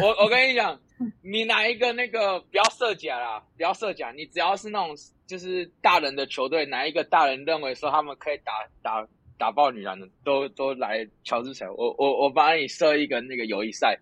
[0.00, 0.78] 我我跟你讲，
[1.22, 4.96] 你拿一个那个不要设假啦，不要设假，你只要是那种
[5.26, 9.06] 就是大人的球队，哪一个大人认为说他们可以打打
[9.38, 13.96] 打爆女篮的，都都来乔治城，我我我帮你设一个那个友谊赛。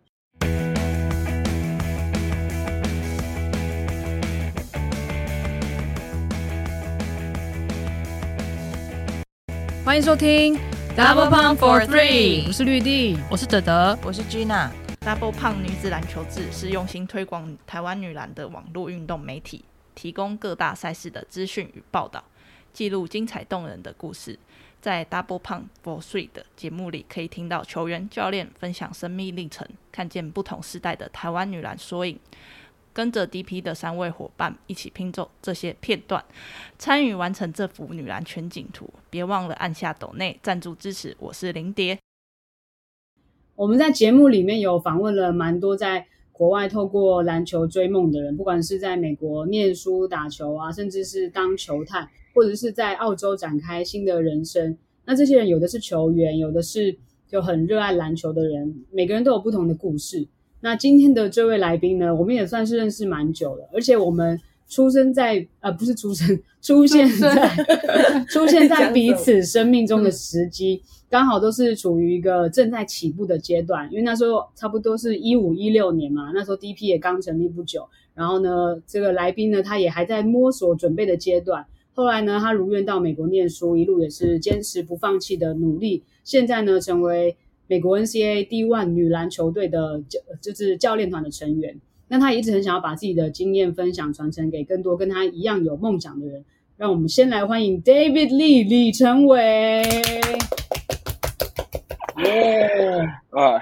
[9.84, 10.56] 欢迎收听
[10.96, 14.70] Double Pump for Three 我是绿地，我是哲德，我是 Gina。
[15.06, 22.24] Double 胖女子篮球志是用心推广台湾女篮的网络运动媒体，提供各大赛事的资讯与报道，
[22.72, 24.36] 记录精彩动人的故事。
[24.80, 32.18] 在 Double 胖 for Three 的节目里，可以听到球员、教练分享生命历程，看见不同时代的台湾女篮缩影。
[32.92, 36.24] 跟着 DP 的三位伙伴一起拼凑这些片段，
[36.80, 38.92] 参与完成这幅女篮全景图。
[39.08, 41.16] 别忘了按下抖内赞助支持。
[41.20, 41.96] 我是林蝶。
[43.56, 54.76] 我们在节目里面有访问了蛮多在国外透过篮球追梦的人，不管是在美国念书、打球啊，甚至是当球探，或者是在澳洲展开新的人生。
[55.06, 56.94] 那这些人有的是球员，有的是
[57.26, 60.28] 就很热爱篮球的人，每个人都有不同的故事。
[60.60, 64.38] 那今天的这位来宾呢，我们也算是认识蛮久了，而且我们
[64.68, 67.56] 出生在呃 不是出生，出现在
[68.28, 73.88] 出现在彼此生命中的时机，刚好都是处于一个正在起步的阶段。
[73.90, 77.86] 因为那时候差不多是一五一六年嘛，那时候 DP 也刚成立不久。
[78.14, 81.66] 然后呢，这个来宾呢，他也还在摸索准备的阶段。
[81.92, 86.02] 后来呢，他如愿到美国念书，一路也是坚持不放弃的努力。
[86.24, 87.36] 现在呢，成为
[87.68, 91.78] 美国 NCAA D1 女篮球队的教就是教练团的成员，
[92.08, 96.44] 那他一直很想要把自己的经验分享传承给更多跟他一样有梦想的人。
[96.76, 99.82] 让我们先来欢迎 David Lee 李成伟。
[102.24, 103.00] 耶！
[103.30, 103.60] 啊，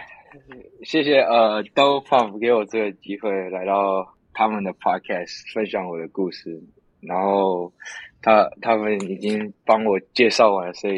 [0.83, 6.63] 谢谢呃 d o p u 给我这个机会来到他们的 Podcast 分享我的故事，
[7.01, 7.73] 然后
[8.21, 10.97] 他他们已经帮我介绍完了，所以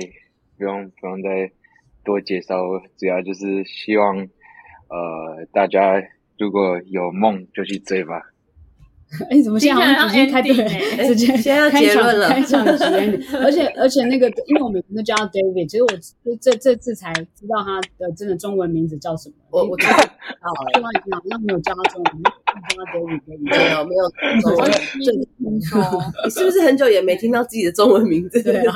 [0.59, 1.51] 不用不用再。
[2.05, 2.55] 多介绍，
[2.97, 6.01] 主要就是希望，呃，大家
[6.39, 8.15] 如果有梦就去追吧。
[9.31, 10.53] 哎，怎么现在直接开对，
[11.07, 13.25] 直接先要结论了，开场结论。
[13.41, 15.89] 而且而且那个，因为我们都叫 David，其实我
[16.41, 19.35] 这这次才知道他的真的中文名字叫什么。
[19.51, 19.97] 我我知道，
[20.75, 23.21] 另外好像没有叫他中文，叫他 David。
[23.27, 24.11] 没有没有
[24.41, 24.71] 中文。
[24.99, 28.43] 你是不是很久也没听到自己的中文名字？
[28.43, 28.75] 对啊，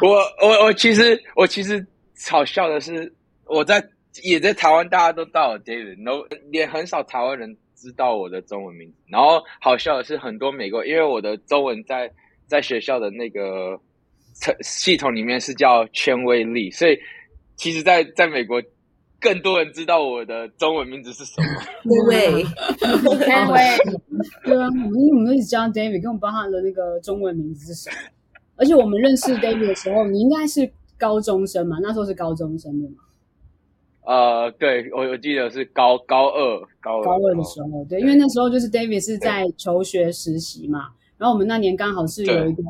[0.00, 0.08] 我
[0.48, 1.86] 我我其实我其实。
[2.30, 3.10] 好笑的是，
[3.46, 3.82] 我在
[4.22, 8.94] 也在台湾，大家都叫我 David，然后也很少台湾人知道我的中文名字。
[9.08, 12.10] 然后好笑的是，很多美国，因为我的中文在
[12.46, 13.80] 在学校的那个
[14.62, 16.98] 系统里面是叫圈威力，所以
[17.56, 18.60] 其实，在在美国
[19.20, 21.48] 更多人知道我的中文名字是什么。
[22.08, 22.42] 对，
[23.24, 23.58] 圈威。
[24.44, 27.96] 对啊，我们我们一直叫 David，根本不知道他的那个中文名字是什么。
[28.56, 30.70] 而且我们认识 David 的时候，你应该是。
[31.00, 32.96] 高中生嘛，那时候是高中生对吗？
[34.04, 40.88] 呃，对，我我记得是高高二高高二的时候，对，因为那时候就是 David 是在求学实习嘛，
[41.18, 42.62] 然后我们那年刚好是有一个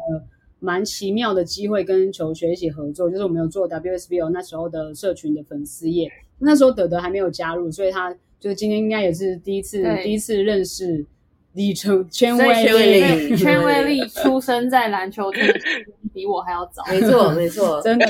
[0.59, 6.11] 蛮奇妙的机会跟求学一起合作，就是我们有做 WSBO 那时候的社群的粉丝页，
[6.41, 11.07] 那时候德德还没有加入，所以他就是今天应该也是第一次第一次认识
[11.53, 12.65] 李成圈威
[13.31, 15.41] 力，圈威力出生在篮球队。
[16.13, 18.07] 比我还要早，没错 没错，真的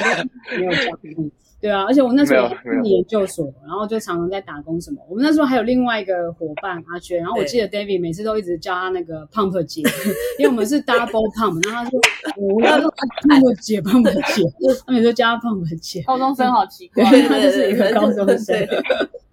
[0.58, 2.48] 没有教育，对啊，而且我那时候
[2.84, 5.04] 研究所，然后就常常在打工什么。
[5.08, 9.82] 我们那时候还有另外一个伙伴阿娟，然后我记得 David 每次都一直叫他那个 Pump 姐，
[10.38, 12.00] 因为我们是 Double Pump，然后他说
[12.40, 14.04] 我要 Pump 姐 Pump
[14.34, 14.42] 姐，
[14.86, 16.02] 他每次叫他 Pump 姐。
[16.06, 18.56] 高中生好奇怪，他就是一个高中生。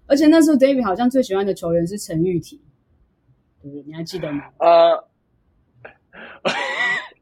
[0.05, 2.59] 而且那时候 David 好像最喜欢的球员是陈玉婷，
[3.61, 3.83] 对不对？
[3.87, 4.43] 你还记得吗？
[4.59, 5.07] 呃。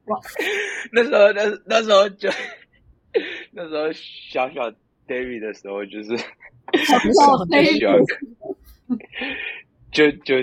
[0.06, 0.20] 哇，
[0.94, 2.30] 那时候那那时候就
[3.52, 4.72] 那时候小小
[5.08, 8.06] David 的时候，就是小小 David，
[9.92, 10.38] 就 就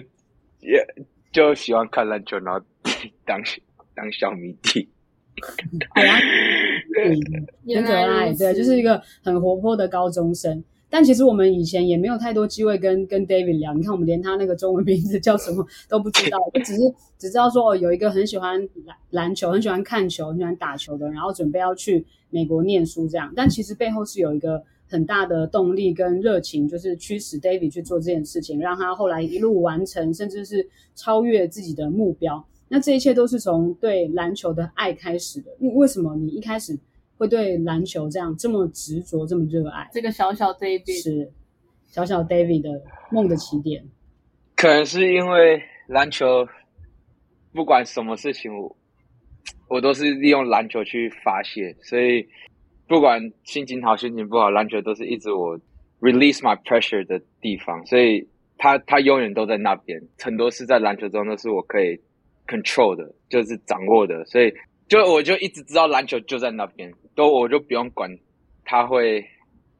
[0.60, 0.86] 也
[1.32, 2.60] 就喜欢看篮球，然后
[3.24, 3.42] 当
[3.94, 4.88] 当小迷弟，
[5.42, 5.86] 很可
[7.94, 10.62] 爱，对，就是一个很活泼的高中生。
[10.92, 13.72] 但其实我们以前也没有太多机会跟跟 David 聊。
[13.72, 16.80] 你看，我们连他那个中文名字叫什么都不知道，就只是
[17.18, 23.32] 只知道说哦，有一个很喜欢篮篮球、很喜欢看球、很喜欢打球的，然后准备要去美国念书这样。
[23.34, 32.44] 但其实背后是有一个很大的动力跟热情，就是驱使 David 去做这件事情，让他后来一路完成，甚至是超越自己的目标。
[32.68, 35.50] 那这一切都是从对篮球的爱开始的。
[35.58, 36.78] 为什么你一开始？
[37.22, 39.88] 会对篮球这样这么执着，这么热爱？
[39.92, 41.30] 这个小小 David 是
[41.86, 42.82] 小小 David 的
[43.12, 43.84] 梦的起点。
[44.56, 46.48] 可能是因为篮球，
[47.52, 48.76] 不管什么事情，我
[49.68, 52.26] 我都是利用篮球去发泄，所以
[52.88, 55.56] 不管心情好心情不好，篮球都是一直我
[56.00, 57.86] release my pressure 的地方。
[57.86, 58.28] 所以
[58.58, 62.00] 他他永远都在那边，很多事在篮球中都是我可以
[62.48, 64.52] control 的，就是掌握的，所以。
[64.88, 68.18] 就我就一直知道篮球就在那边，都我就不用管，
[68.64, 69.24] 他会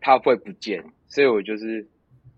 [0.01, 1.87] 他会不见，所以我就是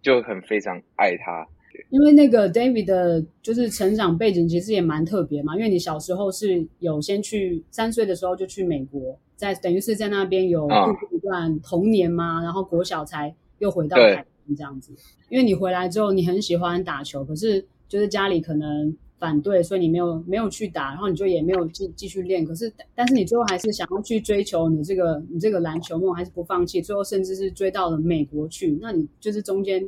[0.03, 1.47] 就很非常爱他。
[1.91, 14.95] 因为那个 David 的就是成长背景其实也蛮特别嘛，因为你小时候是有先去三岁的时候就去美国，在等于是在那边有度过一段童年嘛，然后国小才又回到台湾这样子。
[15.29, 18.97] 因为你回来之后你很喜欢打球，可是就是家里可能。
[19.25, 22.45] 反对，所以你没有没有去打，然后你就也没有继继续练。
[22.45, 26.83] 可是，但是你最后还是想要去追求你这个你这个篮球梦，还是不放弃。
[26.83, 28.79] 最后甚至是追到了美国去。
[28.83, 29.83] 那你就是中间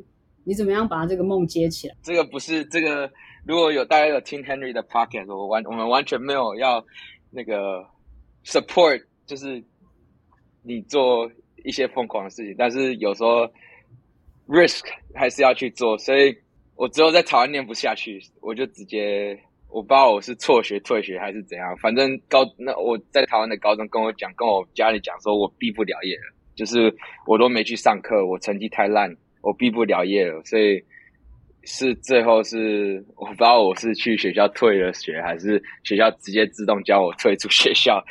[0.44, 1.94] 你怎么样把这个梦接起来？
[2.02, 3.12] 这个不是这个，
[3.44, 6.82] 如果有大家有听 Henry 的 podcast，我完我们完全没有要
[7.30, 7.84] 那个
[8.46, 9.62] support，就是
[10.62, 11.30] 你做
[11.62, 13.46] 一些疯狂的事情，但是有时候
[14.48, 16.34] risk 还是要去做，所以。
[16.76, 19.38] 我之后在台湾念不下去，我就直接
[19.68, 26.94] 我不知道我是辍学退学还是怎样，反正高那我在台湾的高中跟我讲，跟我家里讲说我毕不了业了，就是
[27.26, 30.84] 我都没去上课，我成绩太烂，我毕不了业了，所以
[31.64, 38.04] 是最后是我不知道我是去学校退了学，还是学校直接自动叫我退出学校。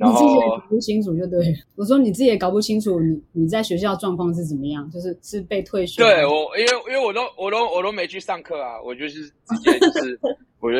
[0.00, 1.38] 你自己也搞不清楚就对，
[1.74, 6.00] 我说你自己也搞不清楚，你你在学校状况是怎么样，就是是被退学。
[6.00, 10.20] 对我，因为因为我都我都我都没去上课啊，我就是直接就是，
[10.60, 10.78] 我就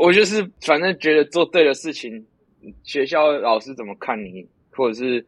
[0.00, 2.22] 我就是反正觉得做对的事情，
[2.84, 5.24] 学校老师怎么看你，或者是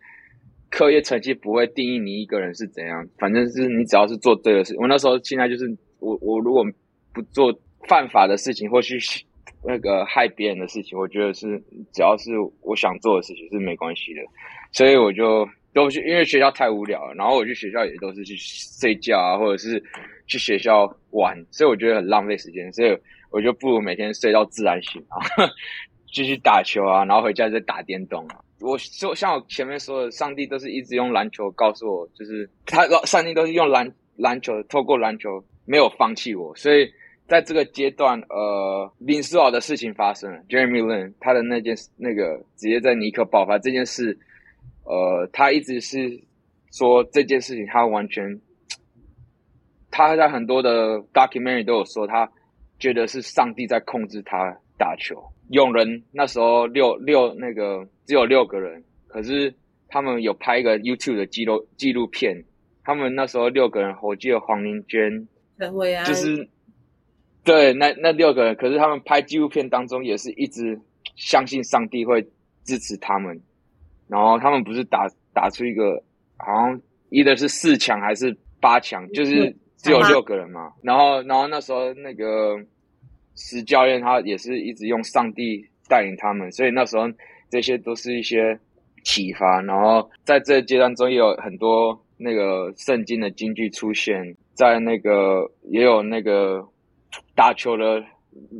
[0.69, 4.77] 课业成绩不会定义你一个人是怎样，反正是你只要是做对的事。
[4.79, 5.65] 我那时候现在就是
[5.99, 6.63] 我我如果
[7.15, 7.59] 不做
[7.89, 8.99] 犯法的事情，或许。
[9.63, 11.63] 那个害别人的事情，我觉得是
[11.93, 14.23] 只要是我想做的事情是没关系的，
[14.73, 19.83] 所以我就都去，因为学校太无聊了，然后我去学校也都是去睡觉啊，或者是
[20.27, 22.97] 去学校玩，所以我觉得很浪费时间，所以
[23.31, 25.21] 我就不如每天睡到自然醒啊，
[26.11, 28.41] 继续打球啊，然后回家再打电动啊。
[28.61, 36.91] 我说像我前面说的，上帝都是一直用篮球告诉我，就是他上帝都是用篮篮球透过篮球没有放弃我，所以。
[37.31, 44.19] 在这个阶段，呃，林书豪的事情发生了，Jeremy Lin 他的那件那个直接在尼克爆发这件事，
[44.83, 46.21] 呃，他一直是
[46.73, 48.41] 说这件事情，他完全，
[49.93, 52.29] 他在很多的 documentary 都有说，他
[52.81, 55.23] 觉得是上帝在控制他打球。
[55.51, 59.55] 勇人那时候六六那个只有六个人，可是
[59.87, 62.45] 他们有拍一个 YouTube 的纪录纪录片，
[62.83, 65.29] 他们那时候六个人，我记得黄明娟，
[66.05, 66.49] 就是。
[67.43, 70.79] 对，那那六个人，可是他们拍纪录片当中也是一直
[71.17, 72.23] 相信上帝会
[72.65, 73.41] 支持他们，
[74.09, 76.03] 然后他们不是打打出一个
[76.37, 80.75] 好像一的是四强还是八强，就是只有六个人嘛。
[80.83, 82.59] 然后，然后那时候那个
[83.35, 87.11] 石教练他也是一直用上帝带领他们，所以那时候
[87.49, 88.61] 这些都是一些
[89.03, 89.63] 启发。
[89.63, 96.69] 然后在这个阶段中也有很多那个圣经的金句出现在那个也有那个。
[97.35, 98.05] 打球的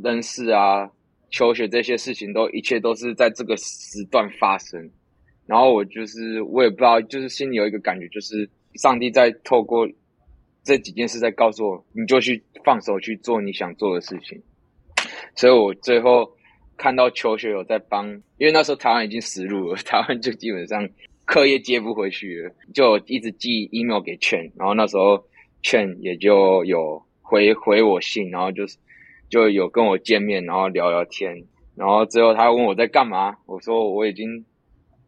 [0.03, 0.89] 人事啊，
[1.29, 4.89] 求学这些事情都一切都是在这个时段发生。
[5.45, 9.87] 然后我就是我也不知道，就是心里有一个感觉，就是上帝在透过
[10.63, 14.41] 这几件事在告诉我，你就去放手去做你想做的事情。
[15.35, 16.31] 所以我最后
[16.77, 20.87] 看到求学有在帮，因为那时候台湾已经死路了，台湾就基本上
[21.25, 25.23] 课业接不回去了，就一直寄 email 给劝，然后那时候
[25.61, 27.03] 劝也就有。
[27.31, 28.77] 回回我信，然后就是
[29.29, 31.45] 就有跟我见面，然后聊聊天，
[31.75, 34.43] 然后最后他问我在干嘛，我说我已经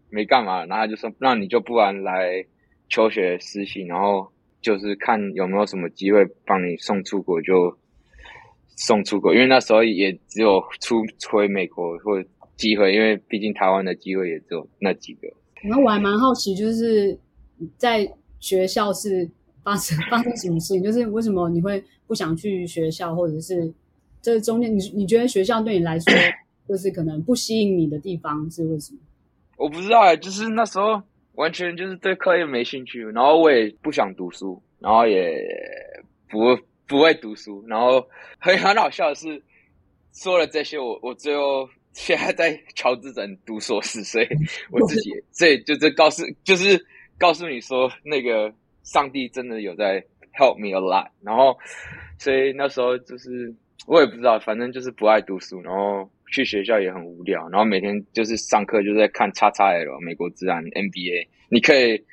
[0.10, 2.46] 没干嘛，然后他就说那你就不然来
[2.88, 7.77] 求学实习，然后就是看有没有什么机会帮你送出国就
[8.77, 12.24] 送出国，因为那时候也只有出回美国或
[12.56, 15.27] 机会，因为毕竟台湾的机会也只有那几个。
[15.62, 17.20] 然后我还蛮好奇，就是
[17.77, 19.30] 在学校是。
[19.63, 20.84] 发生发生什么事情？
[20.84, 23.72] 就是为什么你会不想去学校，或者是
[24.22, 26.13] 这中间你你觉得学校对你来说
[26.67, 29.00] 就是可能不吸引你的地方是为什么？
[29.58, 31.01] 我不知道哎，就是那时候
[31.36, 35.38] 完全就是对课业没兴趣，然后我也不想读书，然后也
[36.29, 38.05] 不不会读书，然后
[38.39, 39.41] 很 很好笑的是，
[40.13, 44.27] 说了这些，我我最后现在在乔治城读硕士，所以
[44.72, 46.86] 我自己 所以就是告诉就是
[47.17, 48.53] 告诉你说，那个
[48.84, 50.04] 上帝真的有在
[50.38, 51.58] help me a lot，然后
[52.20, 53.54] 所以那时候就是
[53.88, 56.10] 我也不知道，反正就是不爱读书，然后。
[56.34, 61.28] 去学校也很无聊，然后每天就是上课就在看叉叉 L 美国自然 NBA。
[61.50, 62.04] 你可以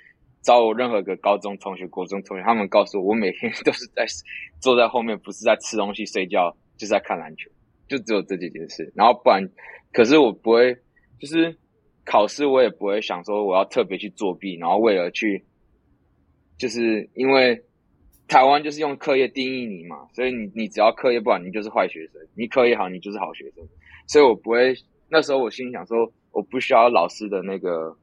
[0.43, 4.05] 找我任何一个高中同学、国中同学，他们告诉我，我每天都是在
[4.61, 7.51] 坐在后面，不是在吃东西、睡觉，就是在看篮球，
[7.89, 8.93] 就只有这几件事。
[8.95, 9.43] 然后不然，
[9.91, 10.77] 可是我不会，
[11.19, 11.57] 就是
[12.05, 15.43] 考试我也不会想说我要特别去作弊，然后为了去，
[16.61, 17.65] 就是因为。
[18.29, 23.69] 台湾就是用课业定义你嘛，所以你你只要课业不好，你就是坏学生；你课业好，你就是好学生。
[24.07, 24.73] 所以我不会
[25.09, 27.97] 那时候我心想说，我不需要老师的那个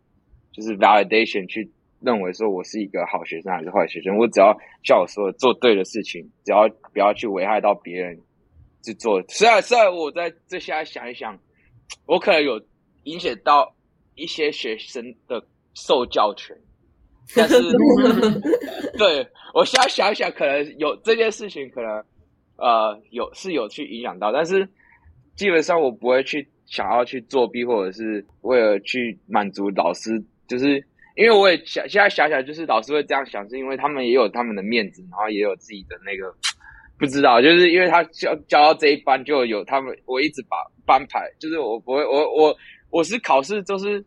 [0.51, 1.71] 就是 validation 去
[2.01, 4.17] 认为说我是一个好学生还是坏学生。
[4.17, 8.19] 我只要叫我说做对的事情，只要不要去危害到别人
[8.83, 9.23] 去做。
[9.29, 11.39] 虽然虽然我在这现在想一想，
[12.05, 12.61] 我可能有
[13.03, 13.73] 影响到
[14.15, 16.57] 一些学生的受教权。
[17.35, 17.61] 但是
[18.97, 21.91] 对我现在想想，可能有这件事情，可能
[22.57, 24.67] 呃有是有去影响到，但是
[25.35, 30.75] 基本上我不会去想要去作弊，或者是为了去满足老师，就是
[31.15, 36.33] 因为我也想现在想想，就是老师会这样想，是因为他们也有他们的面子，然后也有自己的那个
[36.97, 42.55] 不知道，就是因为他教教到这一班就有他们，我一直把班排，就是我不会，我我
[42.89, 44.03] 我是考试就是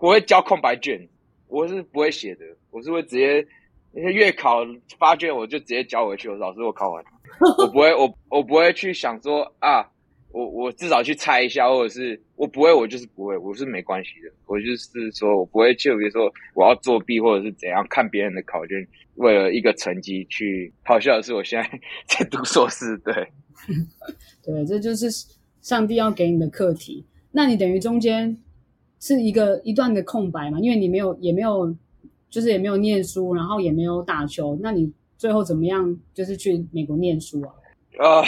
[0.00, 1.08] 我会交空白卷。
[1.54, 3.46] 我是不会写的，我是会直接
[3.92, 4.66] 那些月考
[4.98, 6.28] 发卷，我就直接交回去。
[6.28, 7.04] 我老师，我考完，
[7.58, 9.88] 我不会，我我不会去想说啊，
[10.32, 14.32] 我我至少去猜一下，或者是我不会，我就是不会，我是没关系的。
[14.46, 18.84] 我就是说我不会去，比如说我要作弊或者是怎样，看别人的考卷，
[19.14, 20.72] 为了一个成绩去。
[20.82, 23.14] 好笑的是，我现在 在读硕士，对，
[24.42, 25.08] 对，这就是
[25.60, 27.06] 上帝要给你的课题。
[27.30, 28.36] 那你等于中间。
[29.06, 30.58] 是一个一段的空白嘛？
[30.60, 31.70] 因为你没有，也没有，
[32.30, 34.58] 就是也没有念书，然后也没有打球。
[34.62, 35.94] 那你最后怎么样？
[36.14, 37.52] 就是去美国念书啊？
[37.98, 38.24] 啊，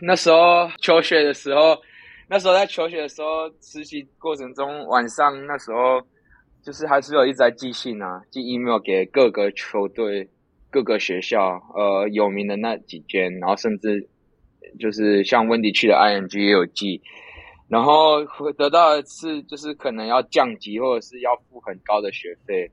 [0.00, 1.76] 那时候求学的时候，
[2.28, 6.00] 那时候在求学的时候，实习过程中，晚上那时候
[6.62, 10.28] 就是还是有一直在寄信啊，寄 email 给各个球队、
[10.70, 14.08] 各个学校，呃，有名的那几间，然后甚至
[14.78, 17.02] 就是像温迪去的 ING 也有寄。
[17.72, 18.22] 然后
[18.58, 22.70] 得到的是，就是可能要降级，或者是要付很高的学费，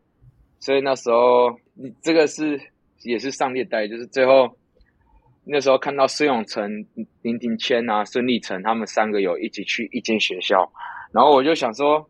[0.60, 2.60] 所以那时候你这个是
[3.04, 4.58] 也是上列带，就是最后
[5.46, 6.86] 那时候看到孙永成、
[7.22, 10.70] 林庭谦啊、孙立成他们三个有一起去一间学校，
[11.14, 12.10] 然后我就想说，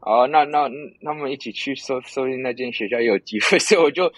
[0.00, 0.68] 啊，那那
[1.02, 4.12] 他们一起去收收进那间学校也有机会，所以我就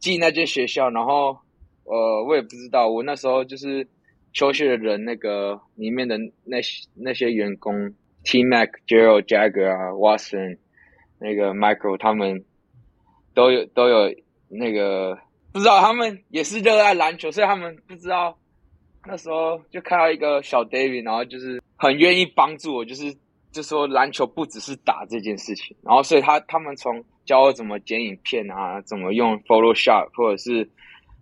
[0.00, 1.38] 进那间学校，然后
[1.84, 3.86] 呃，我也不知道，我那时候就是。
[4.32, 7.94] 休息的人，那个里面的那些那些员工
[8.24, 10.58] ，T Mac、Gerald、Jagger 啊，Watson，
[11.18, 12.44] 那个 Michael，他们
[13.34, 14.14] 都有都有
[14.48, 15.18] 那个
[15.52, 18.38] 不知道，他们也是热爱篮球，所以他们不知道
[19.06, 23.16] 那时候就看到一个小 David，然后就是很愿意帮助我，就是
[23.50, 30.70] 就说篮球不只是打这件事情，然后所以他他们从教我怎么剪影片啊，怎么用 Photoshop，或者是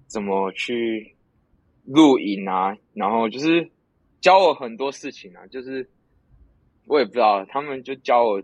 [0.06, 1.15] 怎么去。
[1.86, 3.70] 录影啊，然后就是
[4.20, 5.88] 教我很多事情啊，就是
[6.86, 8.42] 我也不知道，他们就教我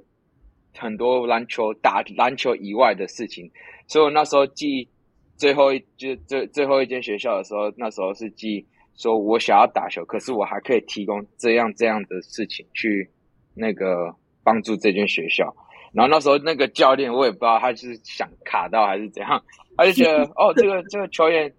[0.76, 3.50] 很多篮球打篮球以外的事情，
[3.88, 4.88] 所以我那时候记
[5.36, 13.10] 最后一就最最后一间学校的时候，那时候是记说我想要打球，可是我还可以提供这样这样的事情去
[13.54, 15.52] 那个帮助这间学校，
[15.92, 19.42] 然后那时候那个教练我也不知道他是想卡到还是怎样，
[19.76, 21.52] 他就觉得哦这个这个球员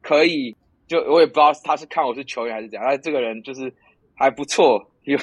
[0.00, 0.56] 可以。
[0.92, 3.72] 就我也不知道他是看我是球员还是怎样，他这个人就是
[4.14, 5.18] 还不错，有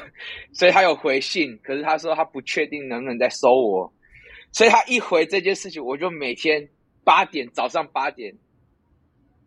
[0.52, 3.94] 所以他有回信，可是他说他不确定能不能再收我，
[4.52, 6.68] 所以他一回这件事情，我就每天
[7.04, 8.34] 八点早上八点，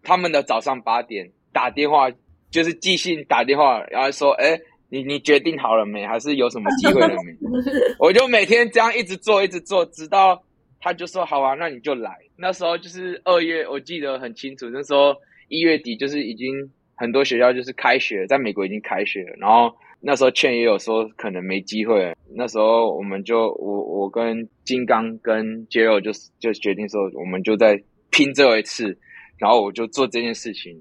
[0.04, 2.08] 他们的早上八点打电话，
[2.52, 4.56] 就是寄信打电话，然后说，哎，
[4.90, 6.06] 你你决定好了没？
[6.06, 7.36] 还是有什么机会了没？
[7.98, 10.40] 我就每天这样一直做，一直做，直到
[10.80, 12.16] 他就说好啊，那你就来。
[12.36, 15.16] 那时候就是二月，我记得很清楚，那时候。
[15.48, 19.34] 一月底就是已经很多学校就是开学，在美国已经开学了。
[19.38, 22.14] 然后那时候劝也有说可能没机会。
[22.34, 28.98] 那时候我们就我我跟金刚跟杰 o 就就决定说，我们就在拼最后一次。
[29.38, 30.80] 然后我就做这件事情，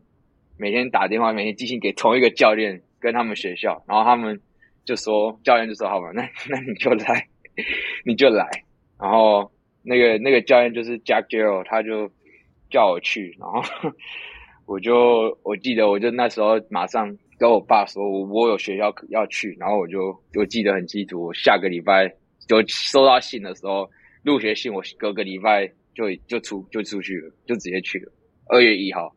[0.56, 4.40] 每天打电话，每天寄信给同一个教练跟他们学校，然后他们
[4.86, 7.28] 就说教练就说好吧，那那你就来，
[8.06, 8.48] 你就来，
[9.00, 9.52] 然后
[9.82, 12.12] 那个那个教练就是 Jack Jero，他就
[12.70, 13.64] 叫我去，然后
[14.72, 22.08] 我就我记得我就那时候马上跟我爸说，我我有学校要去，然后我就我记得很清楚，我下个礼拜
[22.48, 23.90] 就收到信的时候，
[24.24, 28.14] 入学信我隔个礼拜就就出就出去了，就直接去了，
[28.48, 29.14] 二月一号，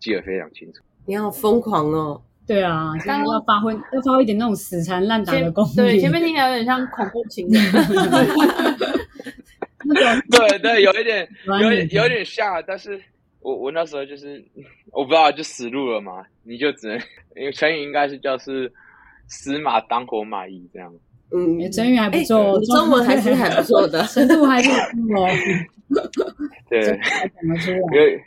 [0.00, 0.82] 记得非常清楚。
[1.04, 2.22] 你好疯狂哦！
[2.46, 5.76] 对啊，就是要发挥要发挥一点那种死缠烂打的功力。
[5.76, 7.62] 对，前面听起来有点像恐怖情人。
[10.30, 11.28] 对对，有一点，
[11.60, 12.98] 有点有点像，啊，但是
[13.44, 14.42] 我我那时候就是
[14.90, 16.98] 我不知道就死路了嘛，你就只能，
[17.36, 18.72] 因为成语应该是叫是
[19.28, 20.92] 死马当活马医这样。
[21.30, 24.74] 嗯哎，成语还不错哦，中文还是很不错的 深度还不错
[25.20, 25.28] 哦，
[26.70, 27.76] 对，还讲得出来。
[27.76, 28.18] 因为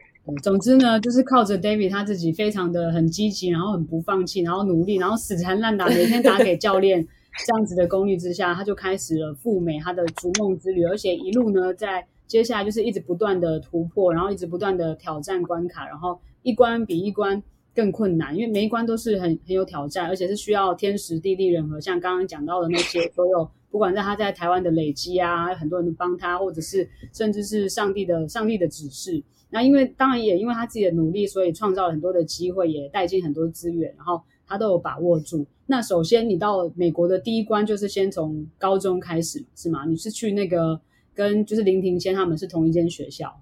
[0.44, 7.02] 总之呢，就是靠着 David 他自己非常的很积极，然后很不放弃，然后努力，然后死缠烂打，每天打给教练
[7.48, 17.42] 这样子的功力之下，他就开始了赴美他的逐梦之旅，而且一路呢，在接下来就是一直不断的突破，然后一直不断的挑战关卡，然后一关比一关
[17.74, 23.50] 更困难，因为每一关都是很很有挑战，而且是需要天时地利人和，像刚刚讲到的那些所有。
[23.70, 35.46] 不管在他在台湾的累积啊，很多人帮他，或者是甚至是上帝的上帝的指示，那因为当然也因为他自己的努力，所以创造了很多的机会，也带进很多资源，然后他都有把握住。
[35.66, 39.86] 那首先你到美国的第一关就是先从高中开始，是吗？
[39.86, 40.80] 你是去那个
[41.18, 43.42] 跟就是林庭谦他们是同一间学校，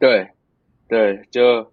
[0.00, 0.30] 对
[0.88, 1.70] 对，就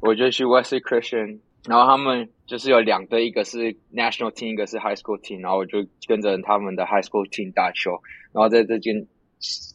[0.00, 8.00] 我就去 Wesley Christian，然后他们就是有两队，一个是 National Team，一个是 High School Team，然后我就跟着他们的 High School Team 打球，
[8.32, 9.04] 然后在这间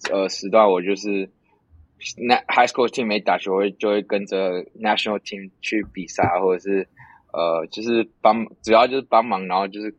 [0.09, 1.29] 呃时段，我就是
[2.17, 6.87] 那 High School Team 没打球，我就会跟着 National Team 去比赛，或者是
[7.33, 9.93] 呃就是帮主要就是帮忙，然后就是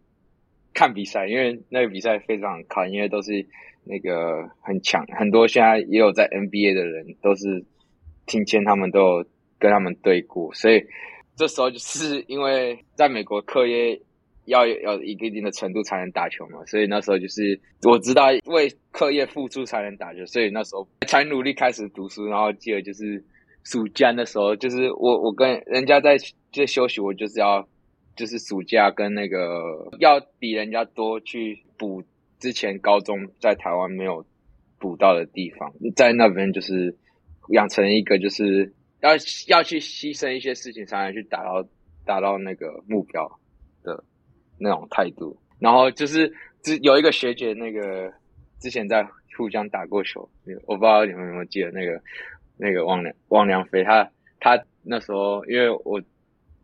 [0.73, 3.47] 看比赛，因为那个比赛非常好看，因为都是
[3.91, 7.65] 那个很强，很多现在也有在 NBA 的人都是
[8.27, 9.25] 听签他们都有
[9.59, 10.83] 跟他们对过，所以
[11.37, 14.01] 这时候就是因为在美国课业
[14.47, 23.23] 要有要一个一定的程度才能打球嘛，所以那时候就是我知道为课业付出才能打球，所以那时候才努力开始读书，然后记得就是
[23.65, 26.17] 暑假的时候，就是我我跟人家在
[26.53, 27.69] 在休息，我就是要
[28.17, 32.03] 就是暑假跟那个要比人家多去补
[32.41, 34.27] 之前高中在台湾没有
[34.79, 36.97] 补到的地方，在那边就是
[37.51, 39.11] 养成一个就是要
[39.47, 41.69] 要去牺牲一些事情才能去达到
[42.05, 43.39] 达到那个目标
[43.85, 44.03] 的
[44.59, 45.39] 那种态度。
[45.59, 48.13] 然后就是之有一个学姐，那个
[48.59, 50.29] 之前在互相打过球，
[50.67, 52.03] 我不知道你们有没有记得那个
[52.57, 56.03] 那个汪良汪良飞，他他那时候因为我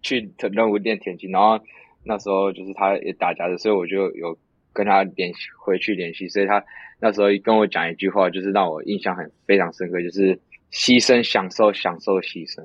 [0.01, 1.63] 去任务练田径，然后
[2.05, 4.39] 那时候就是他也打架的，所以我就有
[4.77, 6.63] 跟他联系回去联系，所以他
[7.01, 10.39] 那时候跟我讲一句话，就是让我印象很非常深刻，就是
[10.71, 12.63] 牺牲享受，享受牺牲。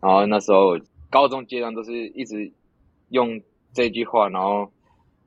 [0.00, 0.78] 然后那时候
[1.10, 2.50] 高中阶段都是一直
[3.10, 3.38] 用
[3.74, 4.72] 这句话，然后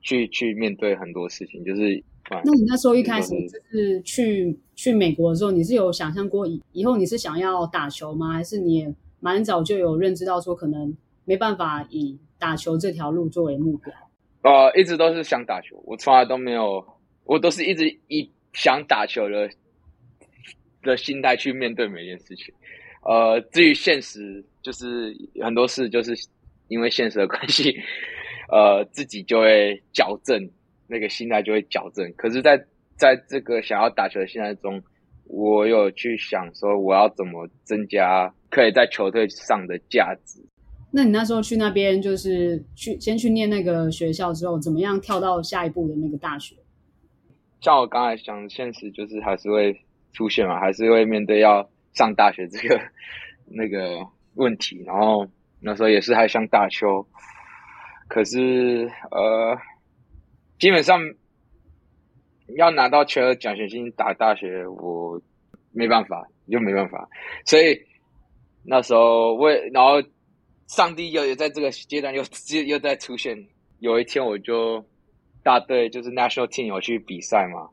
[0.00, 2.02] 去去面对很多事情，就是。
[2.44, 8.32] 那你那时候一开始就是去去美国的时候，你是有想象过以以后你是想要打球吗？
[8.32, 13.92] 还是你也蛮早就有认知到说可能没办法以打球这条路作为目标？
[14.42, 16.84] 呃，一直都是想打球，我从来都没有，
[17.24, 19.48] 我都是一直以想打球的
[20.82, 22.54] 的心态去面对每件事情。
[23.02, 26.14] 呃，至于现实，就是很多事就是
[26.68, 27.74] 因为现实的关系，
[28.50, 30.50] 呃，自己就会矫正。
[30.92, 32.60] 那个心态就会矫正，可是在，
[32.96, 34.82] 在这个想要打球的心态中，
[35.28, 40.42] 我有去想说，我要怎么增加可以在球队上的价值。
[40.90, 46.56] 那你那时候去那边，就是去先去念那个学校之后，怎么样跳到下一步的那个大学？
[47.60, 49.80] 像我刚才讲，现实就是还是会
[50.12, 52.80] 出现嘛，还是会面对要上大学这个
[53.46, 54.82] 那个问题。
[54.86, 55.26] 然后
[55.60, 57.06] 那时候也是还想打球，
[58.08, 59.58] 可是呃。
[60.58, 61.00] 基本上
[62.54, 65.18] 要拿到全额奖学金打大学，我
[65.72, 67.08] 没办法，就没办法。
[67.46, 67.80] 所以
[68.62, 70.02] 那时候为，然后
[70.70, 72.22] 上帝又有在这个阶段又
[72.54, 73.36] 又又在出现。
[73.80, 74.84] 有一天我就
[75.42, 77.68] 大队就是 national team 有去比赛嘛，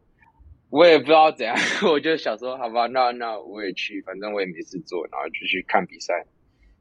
[0.72, 1.56] 我也不知道怎样，
[1.92, 6.26] 我就想说好吧，那那我也去，反正我也没事做，然后就去看比赛。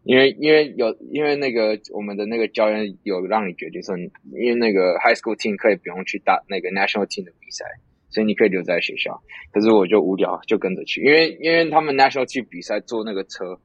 [0.04, 7.66] 因为因为有因为那个我们的那个教练有让你决定说，因为那个 high school team 可以不用去打那个 national team 的比赛，
[8.08, 9.20] 所以你可以留在学校。
[9.52, 13.60] 可是我就无聊，就跟着去，因为因为他们 national 去比赛坐那个车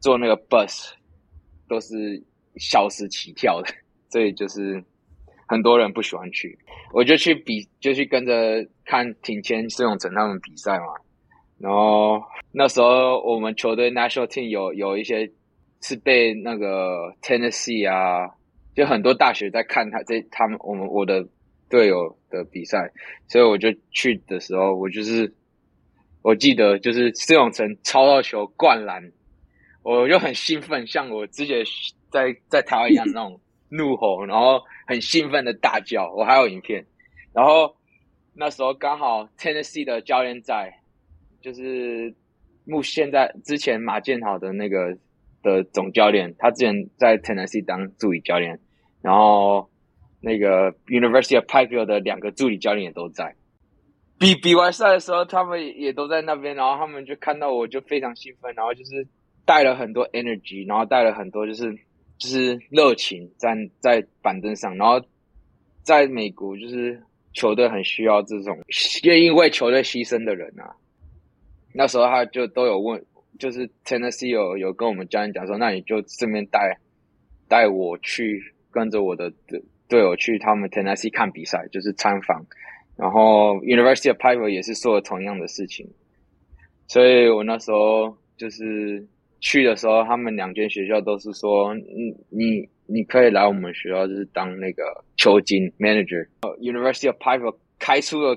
[0.00, 0.90] 坐那个 bus
[1.68, 2.22] 都是
[2.56, 3.68] 小时起跳的，
[4.08, 4.82] 所以就是
[5.46, 6.58] 很多人不喜欢去。
[6.92, 10.86] 我就去比，就去跟着看挺谦、孙永成他们比赛嘛。
[11.58, 15.30] 然后那时候我们球队 national team 有有一些
[15.80, 18.34] 是被那个 Tennessee 啊，
[18.74, 21.26] 就很多大学在看他这他们我们我的
[21.68, 22.92] 队友的比赛，
[23.26, 25.34] 所以我就去的时候，我就是
[26.22, 29.12] 我记得就是孙永成抄到球灌篮，
[29.94, 31.64] 我就很兴奋，像我之前
[32.10, 36.86] 在在台湾一样那种怒吼，然后很兴奋的大叫，我还有影片。
[37.32, 37.76] 然后
[38.34, 40.80] 那时候刚好 Tennessee 的教练在。
[41.42, 42.12] 就是
[42.64, 44.98] 目现在之前马建豪的那个
[45.44, 48.58] 的总教练，他之前在 Tennessee 当助理教练，
[49.00, 49.70] 然后
[50.20, 53.36] 那个 University of Pikeville 的两个助理教练也都在。
[54.18, 59.06] 比比完赛的时候，他们也都在那边，然后他们就看到我就非常兴奋，然后就是
[59.46, 61.74] 带了很多 energy，然后带了很多就是
[62.18, 65.00] 就是热情在在板凳上，然后
[65.82, 68.58] 在美国就是球队很需要这种
[69.04, 70.76] 愿意为球队牺牲的人啊。
[71.72, 73.04] 那时候他就都有问，
[73.38, 76.78] 就是 Tennessee 有有跟我们教练讲说，那你就顺便带
[77.48, 79.32] 带我去跟着我的
[79.88, 82.44] 队友去他们 Tennessee 看比赛，就是参访。
[82.96, 85.86] 然后 University of Piper 也是做了同样的事情，
[86.88, 89.06] 所以我那时候就是
[89.40, 96.26] 去的时候，他们两间学校都是说，你你你可以来我们学校，就是当那个球经 manager。
[96.60, 98.36] University of Piper 开出了。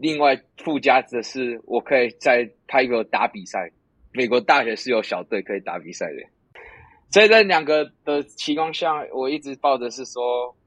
[0.00, 3.68] 另外附加的是，我可以在拍个打比赛。
[4.12, 6.22] 美国大学是有小队可以打比赛的，
[7.10, 10.22] 所以在两个的情况下，我一直抱着是说，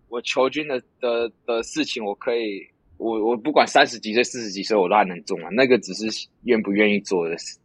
[0.10, 2.62] 我球军的的的事情，我可以，
[2.98, 5.50] 我我不管三十几岁、四十几岁，我都还能做啊。
[5.52, 7.58] 那个只是愿不愿意做的事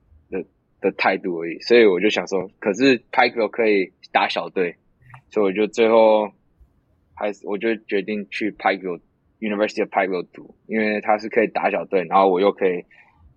[0.87, 1.59] 的态度而已。
[1.61, 4.77] 所以我就想说，可是拍个可以打小队，
[5.31, 6.31] 所以我就最后
[7.15, 9.01] 还是我就决定去拍个。
[9.39, 12.87] University of Pike 读，因为他是可以打小队，然后我又可以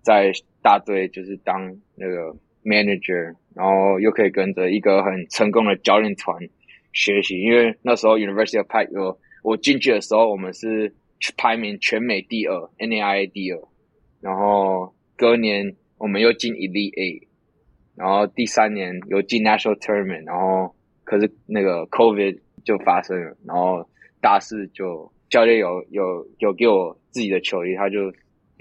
[0.00, 0.32] 在
[0.62, 2.34] 大队就是当那个
[2.64, 6.48] manager，然后又可以跟着一个很成功的教练团
[6.94, 7.38] 学习。
[7.38, 10.94] 因为那时候 University of Pike 我我进去的时候，我们是
[11.36, 13.60] 排名全美第二，NAIA 第二，
[14.22, 17.28] 然后隔年我们又进 E D A
[17.94, 20.74] 然后第三年有进 National Tournament，然后
[21.04, 23.88] 可是那个 COVID 就发生了，然后
[24.20, 25.12] 大四就。
[25.30, 28.12] 教练有有有给我自己的球衣，他就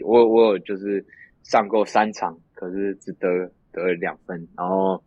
[0.06, 1.04] 我我有就是
[1.42, 3.28] 上过三场，可是只得
[3.72, 5.04] 得了两分，然后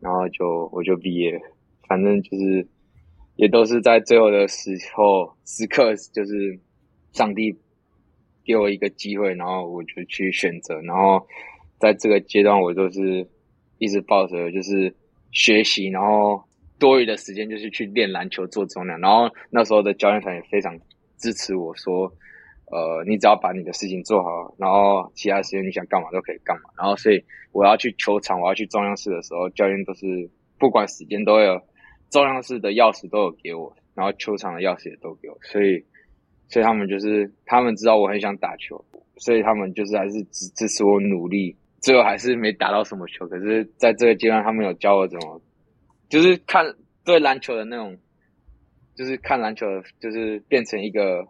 [0.00, 1.40] 然后就我就毕业了，
[1.86, 2.66] 反正就是
[3.36, 6.58] 也都是在最后的时候时刻，就是
[7.12, 7.54] 上帝
[8.42, 11.26] 给我一个机会，然后我就去选择，然后
[11.78, 13.28] 在这个阶段我都是
[13.84, 14.94] 一直抱着就是
[15.30, 16.42] 学习，然后
[16.78, 20.76] 多余的时间就是去练篮球做重量，然后那时候的教练团也非常。
[21.16, 22.12] 支持我说，
[22.66, 26.64] 呃，你只要把你的事情做好，然后其他时间你想干嘛都可以干嘛。
[26.76, 31.58] 然后，所以我要去球场，我要去中央室的时候，教练都是不管时间都有
[32.10, 35.38] 中央室的钥匙都有给我，然后球场的钥匙也都给我。
[35.40, 35.82] 所以，
[36.48, 38.84] 所以他们就是他们知道我很想打球，
[39.16, 41.56] 所以他们就是还是支支持我努力。
[41.84, 45.40] 最后还是没打到什么球，可是在这个阶段，他们有教我怎么，
[46.08, 47.96] 就是看对篮球的那种。
[48.96, 49.66] 就是看篮球，
[49.98, 51.26] 就是变成一个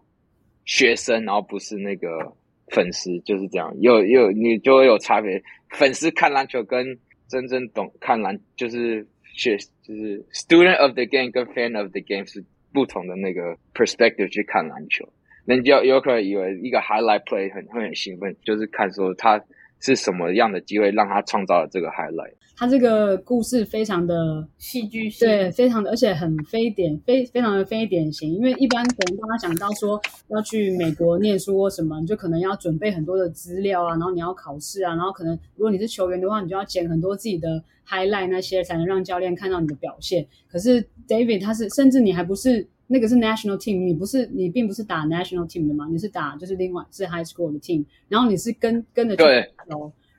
[0.67, 2.37] 学生，然后不是那个
[2.69, 3.75] 粉丝，就是这样。
[3.81, 5.43] 有有你就会有差别。
[5.71, 15.09] 粉丝看篮球跟真正懂看篮，就是学，就是 student of the game 跟 fan of the game 是不同的那个 perspective 去看篮球。
[15.47, 19.43] 人家有可能以为一个 highlight play 很会很兴奋，就是看说他。
[19.85, 22.33] 是什么样的机会让他创造了这个 highlight？
[22.57, 28.33] 他这个故事非常的戏剧性，对，非常的，而且很非典，非非常的非典型。
[28.33, 40.25] 因为一般可能大家想到说要去美国念书或什么，你就可能要准备很多的资料啊，然后你要考试啊，然后可能如果你是球员的话，你就要剪很多自己的 highlight 那些，才能让教练看到你的表现。
[40.49, 42.67] 可是 David 他是，甚至你还不是。
[42.87, 45.89] 那个是 national team，你不是你并不是打 national team 的嘛？
[45.91, 49.51] 你是打就是另外是 high school 的 team，然后你是跟跟着对，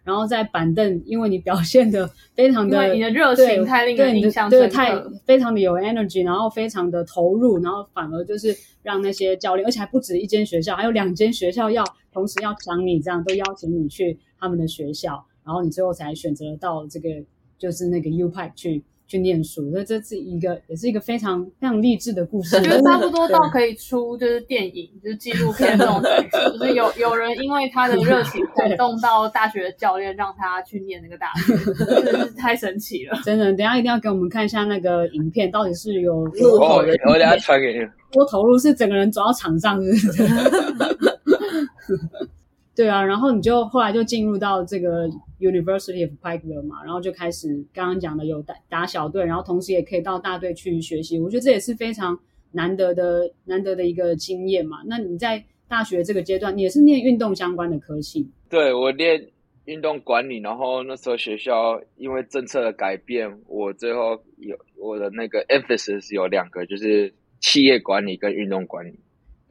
[0.04, 17.10] 然后在板凳，因为你表 现的非常的，你的热情太令人印象深刻，太非常的有 energy，然后非常的投入，然后反而就是让那些教练，而且还不止一间学校，还有两间学校要同时要抢你，这样都邀请你去他们的学校，然后你最后才选择到这个
[17.58, 22.56] 就是那个 U Pipe 去去念书，所以这是一个也是一个非常非常励志的故事。
[22.56, 33.18] 我觉得差不多到可以出就是电影、就是纪录片这种程度，就是有有人因为他的热情 感动到大学的教练，让他去念那个大学，真的是太神奇了。
[33.24, 36.24] 真的，等一下一定要给我们看一下那个影片，到底是有
[36.60, 37.80] 哦，我等下传给你。
[38.12, 40.24] 多投入，是整个人走到场上，是不是？
[42.76, 45.08] 对啊，然后你就后来就进入到这个
[45.40, 51.18] University of Pikeville 嘛，然后就开始刚刚讲的有打打小队，然后同时也可以到大队去学习。
[51.18, 52.20] 我觉得这也是非常
[52.52, 54.80] 难得的难得的一个经验嘛。
[54.88, 58.30] 那你在大学这个阶段，你也是念运动相关的科系？
[58.50, 59.26] 对，我念
[59.64, 69.00] 运动管理，然后那时候学校因为政策的改变，我最后有我的那个 emphasis 有两个，就是企业管理跟运动管理，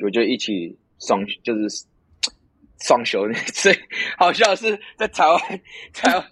[0.05, 1.87] 我就一起双就是。
[2.85, 3.75] 双修 所以
[4.18, 5.40] 好像是在台湾，
[5.94, 6.25] 台湾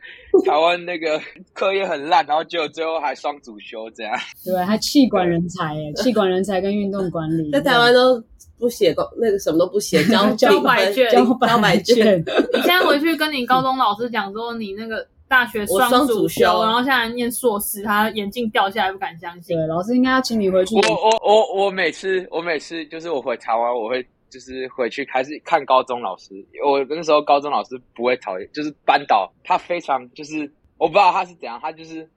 [0.44, 1.18] 台湾那个
[1.54, 4.12] 课业很烂，然后结果最后还双主修这样。
[4.44, 8.22] 对，还气管人才哎，气管人才跟运动管理，在台湾都
[8.58, 12.22] 不写工，那个什么都不写，交 交白卷，交白卷。
[12.52, 19.56] 你现在回去跟你高中老师讲说，你那个大学双主修，然后现在念硕士，他眼镜掉下来不敢相信。
[19.56, 20.74] 对，老师应该要请你回去。
[20.76, 24.06] 我我我我每次我每次就是我回台湾，我会。
[24.32, 32.08] 就是回去开始看高中老师，我那时候高中老师不会讨厌，就是班导他非常就是我不知道他是怎样，他就是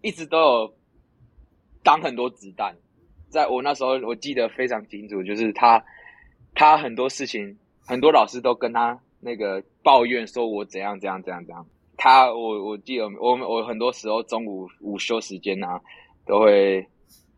[0.00, 0.74] 一直都有
[1.84, 2.74] 挡很多子弹。
[3.30, 5.84] 在我那时候我记得非常清楚，就是他
[6.52, 11.64] 他很多事情很多老师都跟他那个抱怨说我怎样怎样怎样怎样。
[11.96, 15.80] 他我我记得我我很多时候中午午休时间啊
[16.26, 16.88] 都会。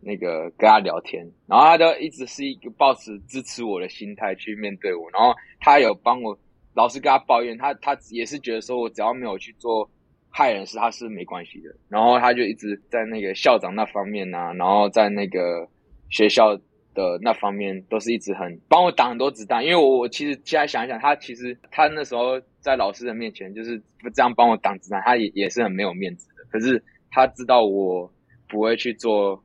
[0.04, 6.38] 那个跟他聊天，然后他就一直是一个保持支持我的心态去面对我，然后他有帮我
[6.74, 9.90] 老是跟他抱怨，他他也是觉得说我只要没有去做
[10.28, 11.74] 害人事，他是没关系的。
[11.88, 15.68] 然后他就一直在那个校长那方面啊，然后在那个
[16.10, 16.56] 学校
[16.92, 19.64] 的那方面都是一直很帮我挡很多子弹。
[19.64, 23.80] 因为我我其实现在想一想，他其实他那时候在老师的面前就是
[24.14, 26.44] 这样帮我挡子弹，他也也是很没有面子的。
[26.50, 28.12] 可是他知道我
[28.48, 29.42] 不会去做。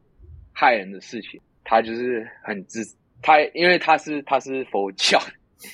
[0.60, 2.82] 害人的事情，他就是很自
[3.22, 5.18] 他，因为他是他是佛教，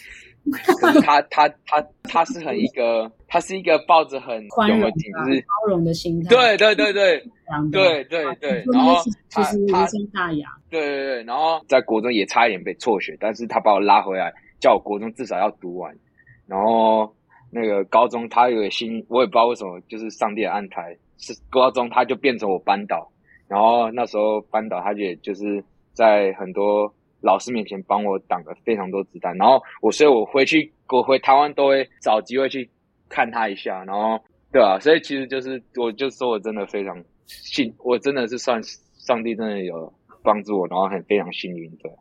[0.51, 6.29] 可是他他他他是很一个，他是一个抱着很宽容、就是包容的心态。
[6.29, 7.23] 对对对对，
[7.71, 8.63] 对对对。
[8.71, 10.49] 然后他他大雅。
[10.69, 15.97] 对对对，然后在国中也差一点被辍学，但是他把我拉回来，叫我国中至少要读完。
[16.45, 17.11] 然后
[17.49, 23.11] 那个高中他有心，我也不知道为什么，就是上帝的安排，是高中他就变成我班导。
[23.47, 32.69] 然后那时候班导他也就是在很多老师面前帮我挡了非常多子弹，然后我所以我回去我回台湾都会找机会去
[33.09, 34.19] 看他一下，然后
[34.51, 38.61] 对啊，所以其实就是我就说我真的非常幸，我真的是算
[38.97, 39.91] 上帝真的有
[40.23, 41.91] 帮助我，然后很非常幸运对。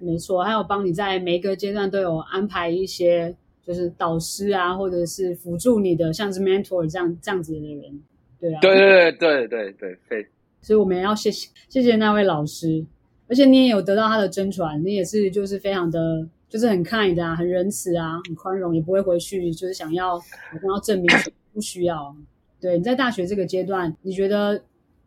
[0.00, 8.02] 没错，还有帮你在每一个阶段都有安排一些就是导师啊，或者是辅助你的，像是 mentor 这样这样子的人，
[8.38, 10.26] 对啊，对对对对对对非。
[10.60, 12.84] 所以我们也要谢谢谢谢那位老师，
[13.28, 21.06] 而且你也有得到他的真传，你也是就是非常的，就是很 kind 啊，很仁慈啊，很宽容，也不会回去就是想要想要证明
[21.52, 22.14] 不需要。
[22.60, 24.60] 对你在大学这个阶段，你觉得